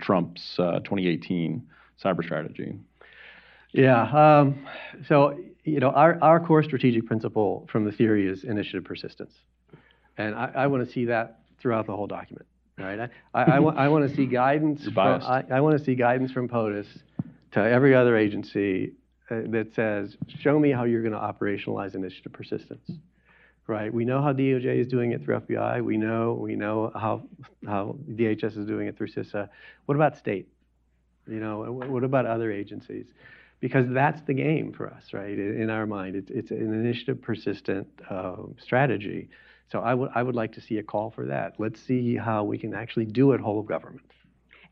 [0.02, 1.70] Trump's 2018
[2.04, 2.74] cyber strategy.
[3.74, 4.04] Yeah.
[4.04, 4.66] Um,
[5.08, 9.34] so, you know, our, our core strategic principle from the theory is initiative persistence.
[10.18, 12.46] And I, I want to see that throughout the whole document,
[12.78, 13.00] right?
[13.00, 14.84] I, I, I, I want to see guidance.
[14.84, 16.88] From, I, I want to see guidance from POTUS
[17.54, 18.94] to every other agency
[19.30, 22.92] uh, that says, show me how you're going to operationalize initiative persistence.
[23.68, 23.94] Right.
[23.94, 25.82] We know how DOJ is doing it through FBI.
[25.82, 27.24] We know we know how
[27.66, 29.48] how DHS is doing it through CISA.
[29.86, 30.50] What about state?
[31.28, 33.06] You know, what about other agencies?
[33.62, 35.38] Because that's the game for us, right?
[35.38, 39.30] In our mind, it's, it's an initiative persistent uh, strategy.
[39.72, 41.54] So I would I would like to see a call for that.
[41.58, 44.12] Let's see how we can actually do it whole of government.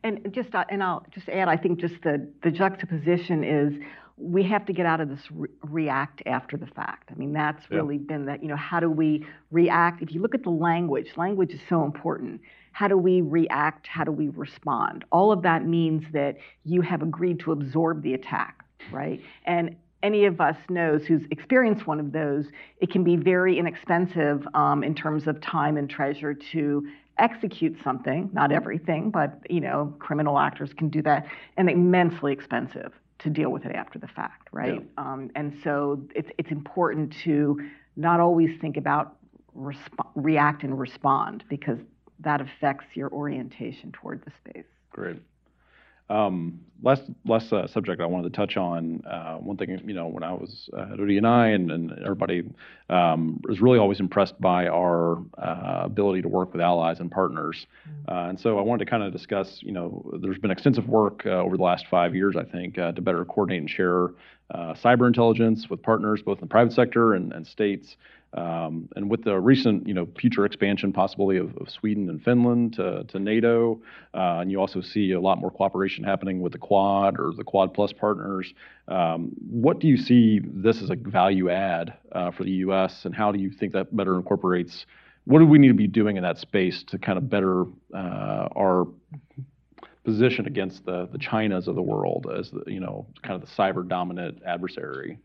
[0.04, 3.74] And just uh, and I'll just add, I think just the the juxtaposition is
[4.18, 7.10] we have to get out of this re- react after the fact.
[7.10, 7.78] I mean, that's Yeah.
[7.78, 10.02] really been that, you know, how do we react?
[10.02, 12.42] If you look at the language, language is so important.
[12.74, 13.88] How do we react?
[13.88, 15.06] How do we respond?
[15.12, 16.36] All of that means that
[16.66, 19.22] you have agreed to absorb the attack, right?
[19.46, 22.46] And any of us knows who's experienced one of those,
[22.80, 28.30] it can be very inexpensive um, in terms of time and treasure to execute something,
[28.32, 31.28] not everything, but you know, criminal actors can do that,
[31.58, 34.82] and immensely expensive to deal with it after the fact, right?
[34.98, 37.60] Um, and so it's it's important to
[37.98, 39.18] not always think about
[39.56, 41.80] resp- react and respond because
[42.22, 44.66] that affects your orientation toward the space.
[44.92, 45.18] Great.
[46.10, 49.04] Um, last last uh, subject I wanted to touch on.
[49.06, 52.44] Uh, one thing, you know, when I was uh, at ODNI and, and everybody
[52.90, 57.68] um, was really always impressed by our uh, ability to work with allies and partners.
[58.08, 61.24] Uh, and so I wanted to kind of discuss, you know, there's been extensive work
[61.26, 64.10] uh, over the last five years, I think, uh, to better coordinate and share
[64.52, 67.98] uh, cyber intelligence with partners, both in the private sector and, and states.
[68.34, 72.74] Um, and with the recent, you know, future expansion possibility of, of Sweden and Finland
[72.74, 73.82] to, to NATO,
[74.14, 77.44] uh, and you also see a lot more cooperation happening with the Quad or the
[77.44, 78.54] Quad Plus partners.
[78.88, 83.06] Um, what do you see this as a value add uh, for the U.S.
[83.06, 84.86] and how do you think that better incorporates?
[85.26, 87.66] What do we need to be doing in that space to kind of better
[87.96, 88.88] uh, our
[90.04, 93.56] position against the the Chinas of the world as the, you know kind of the
[93.56, 95.18] cyber dominant adversary?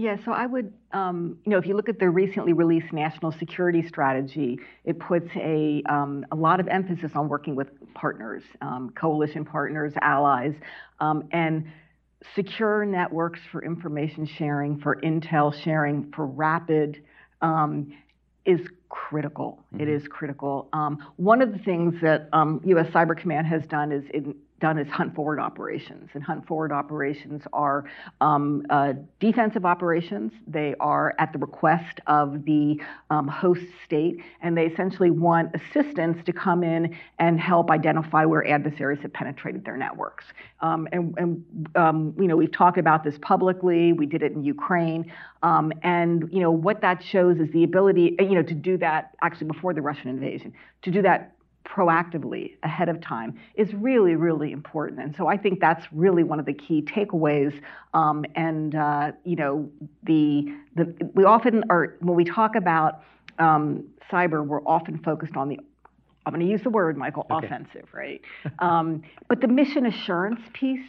[0.00, 3.32] Yeah, so I would, um, you know, if you look at the recently released national
[3.32, 8.90] security strategy, it puts a, um, a lot of emphasis on working with partners, um,
[8.90, 10.54] coalition partners, allies,
[11.00, 11.66] um, and
[12.36, 17.02] secure networks for information sharing, for intel sharing, for rapid
[17.42, 17.92] um,
[18.44, 19.64] is critical.
[19.80, 20.68] It is critical.
[20.72, 22.86] Um, one of the things that um, U.S.
[22.92, 27.42] Cyber Command has done is in, done is hunt forward operations, and hunt forward operations
[27.52, 27.84] are
[28.20, 30.32] um, uh, defensive operations.
[30.46, 32.80] They are at the request of the
[33.10, 38.46] um, host state, and they essentially want assistance to come in and help identify where
[38.46, 40.24] adversaries have penetrated their networks.
[40.60, 43.92] Um, and and um, you know we've talked about this publicly.
[43.92, 48.16] We did it in Ukraine, um, and you know what that shows is the ability,
[48.18, 50.52] you know, to do that actually before the Russian invasion,
[50.82, 51.32] to do that
[51.68, 55.00] proactively ahead of time is really, really important.
[55.00, 57.60] And so I think that's really one of the key takeaways.
[57.94, 59.68] Um, and uh, you know,
[60.04, 60.46] the
[60.76, 63.02] the we often are when we talk about
[63.38, 65.58] um, cyber, we're often focused on the
[66.26, 67.46] I'm going to use the word, Michael, Okay.
[67.46, 68.20] offensive, right?
[68.58, 70.84] um, but the mission assurance piece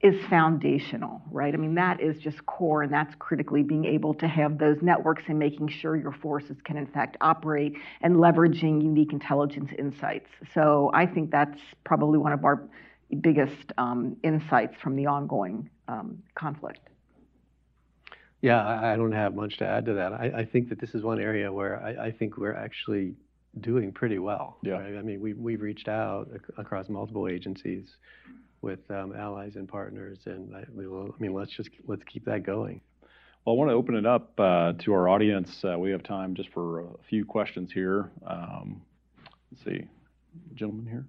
[0.00, 1.52] is foundational, right?
[1.52, 5.24] I mean, that is just core, and that's critically being able to have those networks
[5.26, 10.28] and making sure your forces can, in fact, operate and leveraging unique intelligence insights.
[10.54, 12.68] So I think that's probably one of our
[13.20, 16.88] biggest um, insights from the ongoing um, conflict.
[18.40, 20.12] Yeah, I, I don't have much to add to that.
[20.12, 23.16] I, I think that this is one area where I, I think we're actually
[23.60, 24.58] doing pretty well.
[24.62, 24.74] Yeah.
[24.74, 24.96] right?
[24.96, 27.96] I mean, we, we've reached out ac- across multiple agencies
[28.60, 32.24] with um, allies and partners, and I, we will, I mean, let's just, let's keep
[32.24, 32.80] that going.
[33.44, 35.64] Well, I want to open it up uh, to our audience.
[35.64, 38.10] Uh, we have time just for a few questions here.
[38.26, 38.82] Um,
[39.52, 39.86] let's see,
[40.54, 41.04] gentleman here.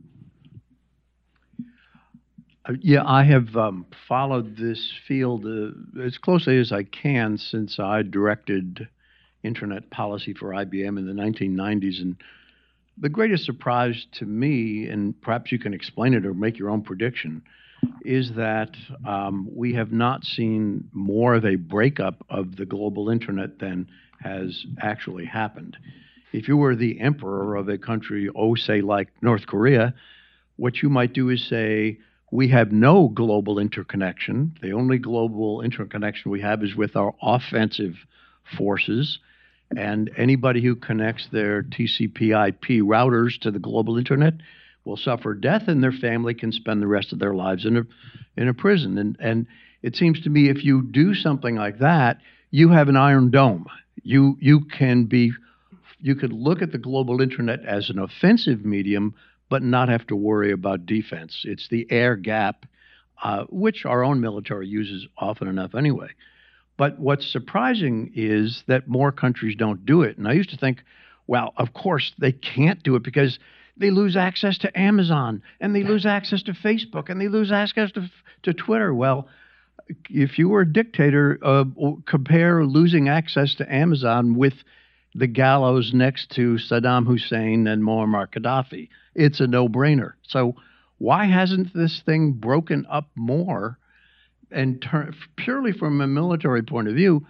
[2.65, 7.79] Uh, Yeah, I have um, followed this field uh, as closely as I can since
[7.79, 8.87] I directed
[9.43, 12.01] internet policy for IBM in the 1990s.
[12.01, 12.15] And
[13.01, 16.81] the greatest surprise to me, and perhaps you can explain it or make your own
[16.81, 17.41] prediction,
[18.03, 18.75] is that
[19.07, 23.87] um, we have not seen more of a breakup of the global internet than
[24.21, 25.77] has actually happened.
[26.33, 29.93] If you were the emperor of a country, oh, say like North Korea,
[30.57, 31.99] what you might do is say,
[32.31, 34.55] we have no global interconnection.
[34.61, 37.95] The only global interconnection we have is with our offensive
[38.57, 39.19] forces.
[39.75, 44.33] And anybody who connects their TCP IP routers to the global internet
[44.83, 47.83] will suffer death, and their family can spend the rest of their lives in a,
[48.35, 48.97] in a prison.
[48.97, 49.47] And, and
[49.81, 52.17] it seems to me if you do something like that,
[52.51, 53.67] you have an iron dome.
[54.01, 55.31] You, you can be,
[55.99, 59.13] you could look at the global internet as an offensive medium,
[59.49, 61.43] but not have to worry about defense.
[61.43, 62.65] It's the air gap,
[63.23, 66.09] uh, which our own military uses often enough anyway.
[66.79, 70.17] But what's surprising is that more countries don't do it.
[70.17, 70.81] And I used to think,
[71.27, 73.37] well, of course they can't do it because
[73.75, 77.91] they lose access to Amazon and they lose access to Facebook and they lose access
[77.91, 78.09] to,
[78.43, 78.93] to Twitter.
[78.93, 79.27] Well,
[80.09, 81.65] if you were a dictator, uh,
[82.05, 84.53] compare losing access to Amazon with
[85.13, 88.87] the gallows next to Saddam Hussein and Muammar Gaddafi.
[89.15, 90.13] It's a no brainer.
[90.29, 90.55] So,
[90.97, 93.78] why hasn't this thing broken up more?
[94.51, 97.25] And ter- purely from a military point of view,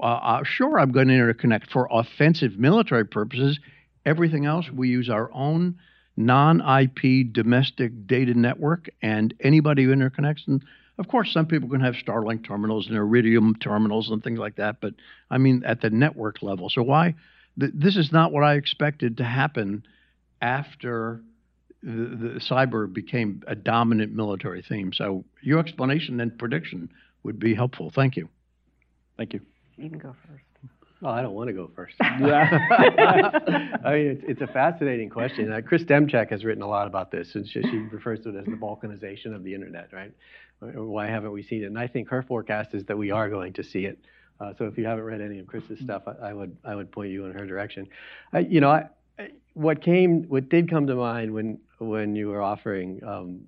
[0.00, 3.58] uh, uh, sure, I'm going to interconnect for offensive military purposes.
[4.06, 5.78] Everything else, we use our own
[6.16, 10.46] non-IP domestic data network, and anybody who interconnects.
[10.46, 10.62] And
[10.98, 14.80] of course, some people can have Starlink terminals and Iridium terminals and things like that.
[14.80, 14.94] But
[15.30, 16.68] I mean, at the network level.
[16.70, 17.14] So why?
[17.58, 19.84] Th- this is not what I expected to happen
[20.40, 21.22] after
[21.82, 24.92] the, the cyber became a dominant military theme.
[24.92, 26.90] So your explanation and prediction
[27.24, 27.90] would be helpful.
[27.94, 28.28] Thank you.
[29.16, 29.40] Thank you.
[29.76, 30.44] You can go first.
[31.04, 31.94] Oh, I don't want to go first.
[32.00, 32.12] I
[33.92, 35.52] mean, it's, it's a fascinating question.
[35.52, 38.36] Uh, Chris Demchak has written a lot about this, and she, she refers to it
[38.36, 40.12] as the balkanization of the internet, right?
[40.60, 41.66] Why haven't we seen it?
[41.66, 43.98] And I think her forecast is that we are going to see it.
[44.38, 46.90] Uh, so if you haven't read any of Chris's stuff, I, I would I would
[46.90, 47.88] point you in her direction.
[48.32, 48.86] I, you know, I,
[49.54, 53.40] what came, what did come to mind when when you were offering um,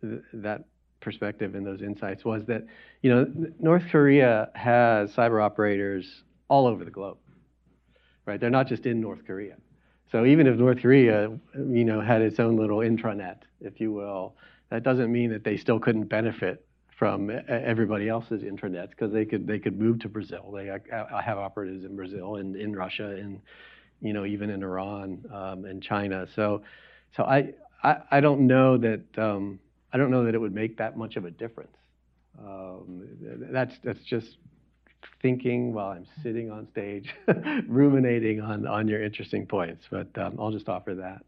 [0.00, 0.64] th- that
[1.00, 2.64] perspective and those insights was that,
[3.02, 3.26] you know,
[3.60, 7.18] North Korea has cyber operators all over the globe,
[8.24, 8.40] right?
[8.40, 9.56] They're not just in North Korea.
[10.10, 14.36] So even if North Korea, you know, had its own little intranet, if you will,
[14.70, 16.64] that doesn't mean that they still couldn't benefit
[16.98, 20.50] from everybody else's intranets because they could they could move to Brazil.
[20.50, 23.40] They have operatives in Brazil and in Russia and
[24.00, 26.26] you know even in Iran um, and China.
[26.34, 26.62] So
[27.16, 29.58] so I, I I, don't know that um,
[29.92, 31.76] I don't know that it would make that much of a difference.
[32.38, 33.08] Um,
[33.50, 34.36] that's that's just
[35.22, 37.14] thinking while I'm sitting on stage,
[37.66, 39.84] ruminating on, on your interesting points.
[39.90, 41.22] But um, I'll just offer that.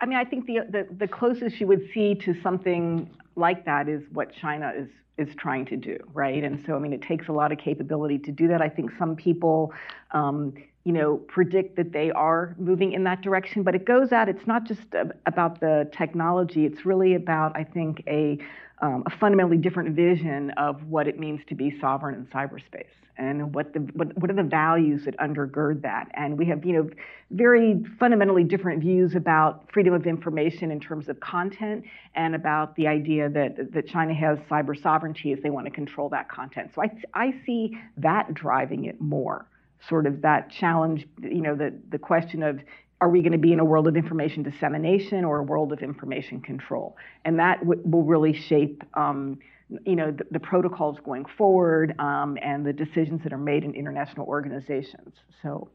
[0.00, 3.88] I mean, I think the, the, the closest you would see to something like that
[3.88, 6.44] is what China is is trying to do, right?
[6.44, 8.62] And so, I mean, it takes a lot of capability to do that.
[8.62, 9.72] I think some people,
[10.12, 10.54] um,
[10.88, 14.26] you know, predict that they are moving in that direction, but it goes out.
[14.26, 14.86] It's not just
[15.26, 16.64] about the technology.
[16.64, 18.38] It's really about, I think, a
[18.80, 22.86] um, a fundamentally different vision of what it means to be sovereign in cyberspace
[23.18, 26.72] and what the what, what are the values that undergird that and we have you
[26.72, 26.90] know
[27.32, 31.84] very fundamentally different views about freedom of information in terms of content
[32.14, 36.08] and about the idea that that China has cyber sovereignty as they want to control
[36.08, 39.44] that content so I I see that driving it more
[39.88, 42.60] sort of that challenge you know the the question of
[43.00, 45.80] are we going to be in a world of information dissemination or a world of
[45.80, 46.96] information control?
[47.24, 49.38] And that w- will really shape, um,
[49.84, 53.74] you know, the, the, protocols going forward um, and the decisions that are made in
[53.74, 55.14] international organizations.
[55.42, 55.68] So.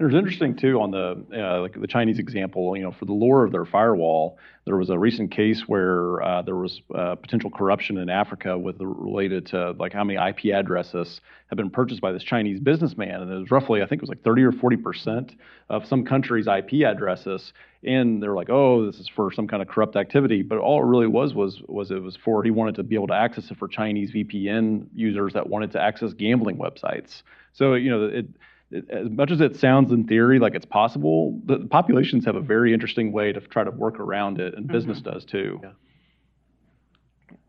[0.00, 2.76] It was interesting too on the uh, like the Chinese example.
[2.76, 6.42] You know, for the lure of their firewall, there was a recent case where uh,
[6.42, 11.20] there was uh, potential corruption in Africa with related to like how many IP addresses
[11.48, 14.08] have been purchased by this Chinese businessman, and it was roughly I think it was
[14.08, 15.34] like 30 or 40 percent
[15.68, 17.52] of some country's IP addresses.
[17.82, 20.86] And they're like, oh, this is for some kind of corrupt activity, but all it
[20.86, 23.58] really was was was it was for he wanted to be able to access it
[23.58, 27.22] for Chinese VPN users that wanted to access gambling websites.
[27.52, 28.26] So you know it
[28.72, 32.74] as much as it sounds in theory like it's possible, the, populations have a very
[32.74, 34.72] interesting way to try to work around it, and mm-hmm.
[34.72, 35.60] business does too.
[35.62, 35.70] Yeah.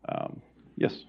[0.08, 0.42] Um,
[0.76, 1.04] yes.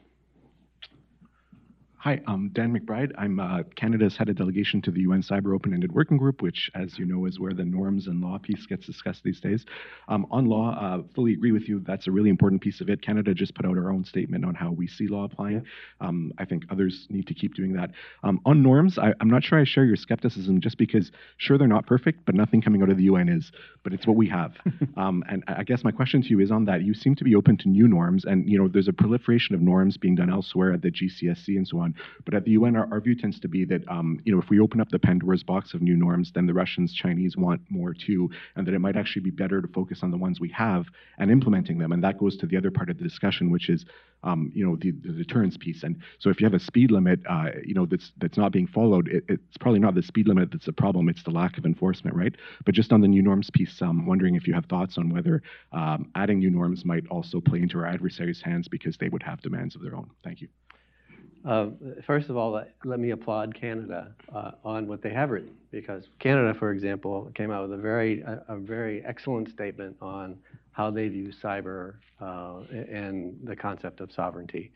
[2.04, 3.12] Hi, I'm Dan McBride.
[3.16, 6.98] I'm uh, Canada's head of delegation to the UN Cyber Open-Ended Working Group, which, as
[6.98, 9.68] you know, is where the norms and law piece gets discussed these days.
[10.08, 11.80] Um, on law, uh, fully agree with you.
[11.80, 13.04] That's a really important piece of it.
[13.04, 15.64] Canada just put out our own statement on how we see law applying.
[16.00, 17.92] Um, I think others need to keep doing that.
[18.24, 21.68] Um, on norms, I, am not sure I share your skepticism, just because sure they're
[21.68, 23.52] not perfect, but nothing coming out of the UN is.
[23.84, 24.54] But it's what we have.
[24.98, 26.84] Um, and I guess my question to you is on that.
[26.84, 29.62] You seem to be open to new norms, and you know there's a proliferation of
[29.62, 31.91] norms being done elsewhere at the GCSC and so on.
[32.26, 34.50] But at the UN, our, our view tends to be that um, you know if
[34.50, 37.94] we open up the Pandora's box of new norms, then the Russians, Chinese want more
[37.94, 40.86] too, and that it might actually be better to focus on the ones we have
[41.18, 41.92] and implementing them.
[41.92, 43.86] And that goes to the other part of the discussion, which is
[44.24, 45.84] um, you know the, the, deterrence piece.
[45.84, 48.68] And so if you have a speed limit, uh, you know that's that's not being
[48.68, 51.66] followed, it, it's probably not the speed limit that's the problem; it's the lack of
[51.66, 52.36] enforcement, right?
[52.66, 55.42] But just on the new norms piece, I'm wondering if you have thoughts on whether
[55.72, 59.42] um, adding new norms might also play into our adversaries' hands because they would have
[59.42, 60.10] demands of their own.
[60.24, 60.48] Thank you.
[61.44, 61.68] Uh,
[62.06, 66.54] first of all, let me applaud Canada uh, on what they have written, because Canada,
[66.54, 70.38] for example, came out with a very, a, a very excellent statement on
[70.72, 74.72] how they view cyber uh, and the concept of sovereignty.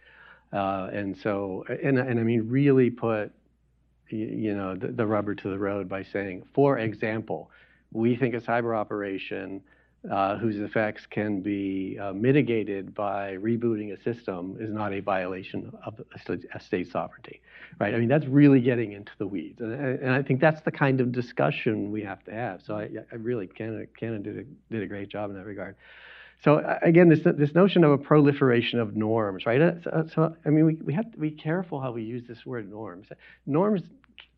[0.52, 3.32] Uh, and so, and, and I mean, really put,
[4.10, 7.52] you know, the, the rubber to the road by saying, for example,
[7.92, 9.62] we think a cyber operation
[10.12, 15.72] uh, whose effects can be uh, mitigated by rebooting a system is not a violation
[15.86, 17.42] of a state sovereignty,
[17.80, 17.94] right?
[17.94, 21.02] I mean, that's really getting into the weeds, and, and I think that's the kind
[21.02, 22.62] of discussion we have to have.
[22.62, 25.76] So I, I really, Canada, Canada did a, did a great job in that regard.
[26.44, 29.62] So uh, again, this, this notion of a proliferation of norms, right?
[29.62, 32.46] Uh, So, so I mean, we, we have to be careful how we use this
[32.46, 33.08] word norms.
[33.46, 33.82] Norms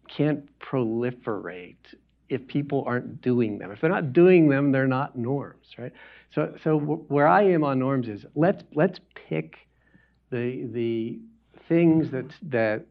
[0.08, 1.76] can't proliferate
[2.30, 3.72] if people aren't doing them.
[3.72, 5.94] If they're not doing them, they're not norms, right?
[6.34, 9.58] So, so where I am on norms is let's let's pick
[10.30, 11.20] the the
[11.68, 12.86] things that that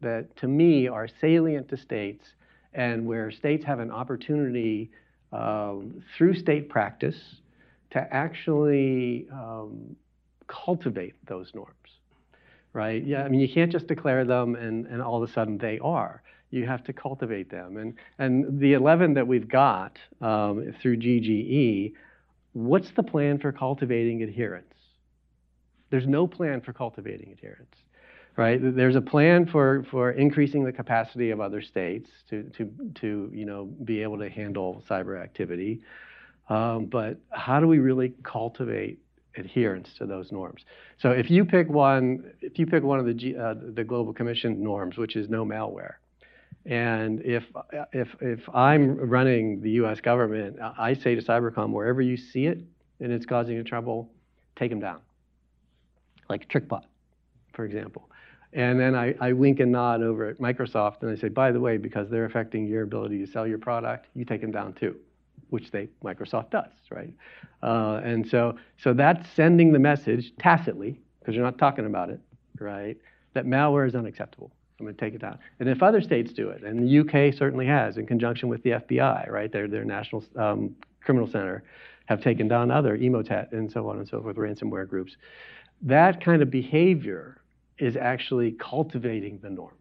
[0.00, 2.34] that to me are salient to states
[2.74, 4.90] and where states have an opportunity
[5.32, 7.36] um, through state practice
[7.90, 9.94] to actually um,
[10.46, 12.00] cultivate those norms,
[12.72, 13.04] right?
[13.04, 15.78] Yeah, I mean, you can't just declare them and, and all of a sudden they
[15.80, 16.22] are.
[16.52, 17.76] You have to cultivate them.
[17.76, 21.94] And, and the 11 that we've got um, through GGE,
[22.52, 24.66] what's the plan for cultivating adherence?
[25.90, 27.74] There's no plan for cultivating adherence
[28.36, 28.60] right?
[28.62, 33.44] There's a plan for, for increasing the capacity of other states to, to, to you
[33.44, 35.80] know, be able to handle cyber activity.
[36.48, 38.98] Um, but how do we really cultivate
[39.36, 40.62] adherence to those norms?
[40.98, 44.12] So if you pick one, if you pick one of the, G, uh, the Global
[44.12, 45.94] Commission norms, which is no malware,
[46.64, 47.44] and if,
[47.92, 52.58] if, if I'm running the US government, I say to Cybercom, wherever you see it
[53.00, 54.10] and it's causing you trouble,
[54.54, 55.00] take them down.
[56.28, 56.84] Like TrickBot,
[57.52, 58.08] for example.
[58.52, 61.60] And then I, I wink and nod over at Microsoft and I say, by the
[61.60, 64.94] way, because they're affecting your ability to sell your product, you take them down too,
[65.50, 67.12] which they Microsoft does, right?
[67.62, 72.20] Uh, and so, so that's sending the message tacitly, because you're not talking about it,
[72.60, 72.96] right?
[73.32, 74.52] That malware is unacceptable.
[74.82, 75.38] I'm going to take it down.
[75.60, 78.70] And if other states do it, and the UK certainly has, in conjunction with the
[78.70, 80.74] FBI, right, their, their National um,
[81.04, 81.62] Criminal Center,
[82.06, 85.16] have taken down other Emotet and so on and so forth, ransomware groups.
[85.82, 87.40] That kind of behavior
[87.78, 89.76] is actually cultivating the norm,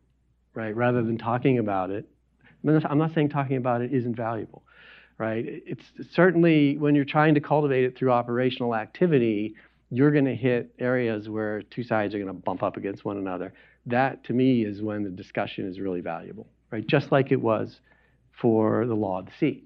[0.54, 0.76] right?
[0.76, 2.08] Rather than talking about it.
[2.64, 4.62] I'm not saying talking about it isn't valuable,
[5.18, 5.44] right?
[5.48, 9.56] It's certainly when you're trying to cultivate it through operational activity,
[9.90, 13.18] you're going to hit areas where two sides are going to bump up against one
[13.18, 13.52] another.
[13.86, 16.86] That, to me, is when the discussion is really valuable, right?
[16.86, 17.80] Just like it was
[18.40, 19.64] for the law of the sea.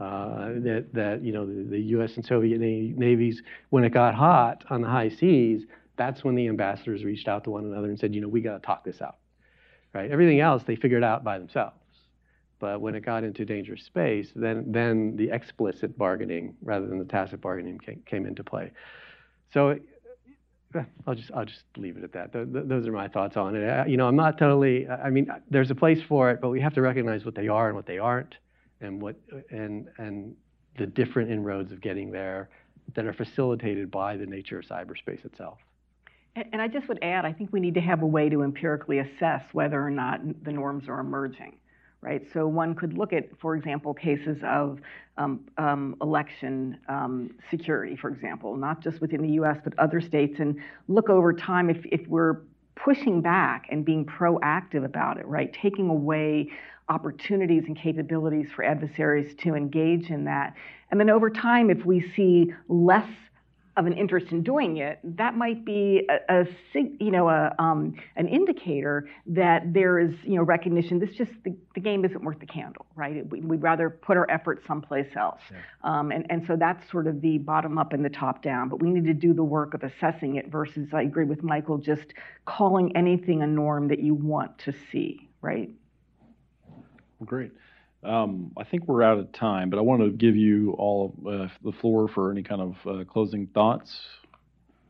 [0.00, 2.16] Uh, that, that you know the, the, U.S.
[2.16, 5.64] and Soviet navies, when it got hot on the high seas,
[5.96, 8.54] that's when the ambassadors reached out to one another and said, you know, we got
[8.54, 9.18] to talk this out,
[9.92, 10.10] right?
[10.10, 11.76] Everything else they figured out by themselves.
[12.58, 17.04] But when it got into dangerous space, then, then the explicit bargaining rather than the
[17.04, 18.72] tacit bargaining came, came into play.
[19.52, 19.78] So
[21.06, 22.32] I'll just I'll just leave it at that.
[22.32, 23.88] Th th those are my thoughts on it.
[23.88, 24.88] You know, I'm not totally.
[24.88, 27.68] I mean, there's a place for it, but we have to recognize what they are
[27.68, 28.34] and what they aren't,
[28.80, 29.16] and what
[29.50, 30.34] and and
[30.78, 32.48] the different inroads of getting there
[32.94, 35.58] that are facilitated by the nature of cyberspace itself.
[36.34, 39.00] And I just would add, I think we need to have a way to empirically
[39.00, 41.58] assess whether or not the norms are emerging,
[42.02, 42.22] right?
[42.32, 44.80] So one could look at, for example, cases of
[45.16, 50.40] um, um, election um, security, for example, not just within the US, but other states,
[50.40, 52.40] and look over time if, if we're
[52.74, 55.52] pushing back and being proactive about it, right?
[55.52, 56.50] Taking away
[56.88, 60.54] opportunities and capabilities for adversaries to engage in that.
[60.90, 63.08] And then over time, if we see less
[63.76, 67.94] of an interest in doing it, that might be a, a you know a, um,
[68.16, 70.98] an indicator that there is you know recognition.
[70.98, 73.26] This just the, the game isn't worth the candle, right?
[73.30, 75.58] We, would rather put our efforts someplace else, yeah.
[75.84, 78.68] um, and and so that's sort of the bottom up and the top down.
[78.68, 81.78] But we need to do the work of assessing it versus I agree with Michael,
[81.78, 82.12] just
[82.44, 85.70] calling anything a norm that you want to see, right?
[87.24, 87.52] Great.
[88.02, 91.48] Um, I think we're out of time, but I want to give you all uh,
[91.62, 93.96] the floor for any kind of uh, closing thoughts.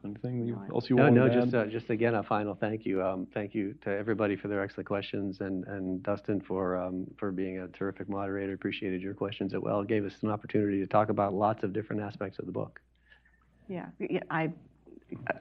[0.04, 2.84] Anything you, else you no, want no, to just, uh, just again, a final thank
[2.84, 3.02] you.
[3.04, 7.30] Um, thank you to everybody for their excellent questions and, and Dustin for, um, for
[7.30, 8.52] being a terrific moderator.
[8.54, 9.80] Appreciated your questions as well.
[9.82, 12.80] It gave us an opportunity to talk about lots of different aspects of the book.
[13.68, 13.86] Yeah,
[14.28, 14.52] I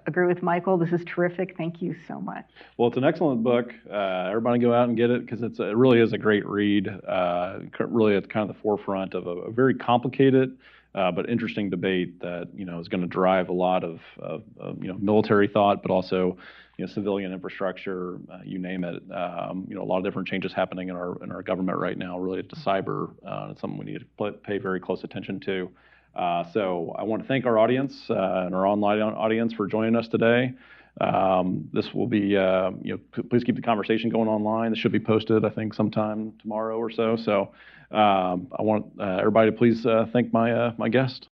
[0.05, 0.77] agree with Michael.
[0.77, 1.55] This is terrific.
[1.57, 2.45] Thank you so much.
[2.77, 3.73] Well, it's an excellent book.
[3.89, 6.87] Uh, everybody go out and get it because it really is a great read.
[6.87, 10.57] Uh, really at kind of the forefront of a, a very complicated
[10.93, 14.43] uh, but interesting debate that you know is going to drive a lot of, of,
[14.59, 16.37] of, you know military thought, but also
[16.77, 19.01] you know civilian infrastructure, uh, you name it.
[19.11, 21.97] Um, you know a lot of different changes happening in our in our government right
[21.97, 23.11] now related to cyber.
[23.25, 25.71] Uh, it's something we need to pay very close attention to.
[26.15, 29.95] Uh, so I want to thank our audience uh, and our online audience for joining
[29.95, 30.53] us today.
[30.99, 34.71] Um, this will be, uh, you know, please keep the conversation going online.
[34.71, 37.15] This should be posted, I think, sometime tomorrow or so.
[37.15, 37.51] So
[37.91, 41.30] um, I want uh, everybody to please uh, thank my uh, my guest.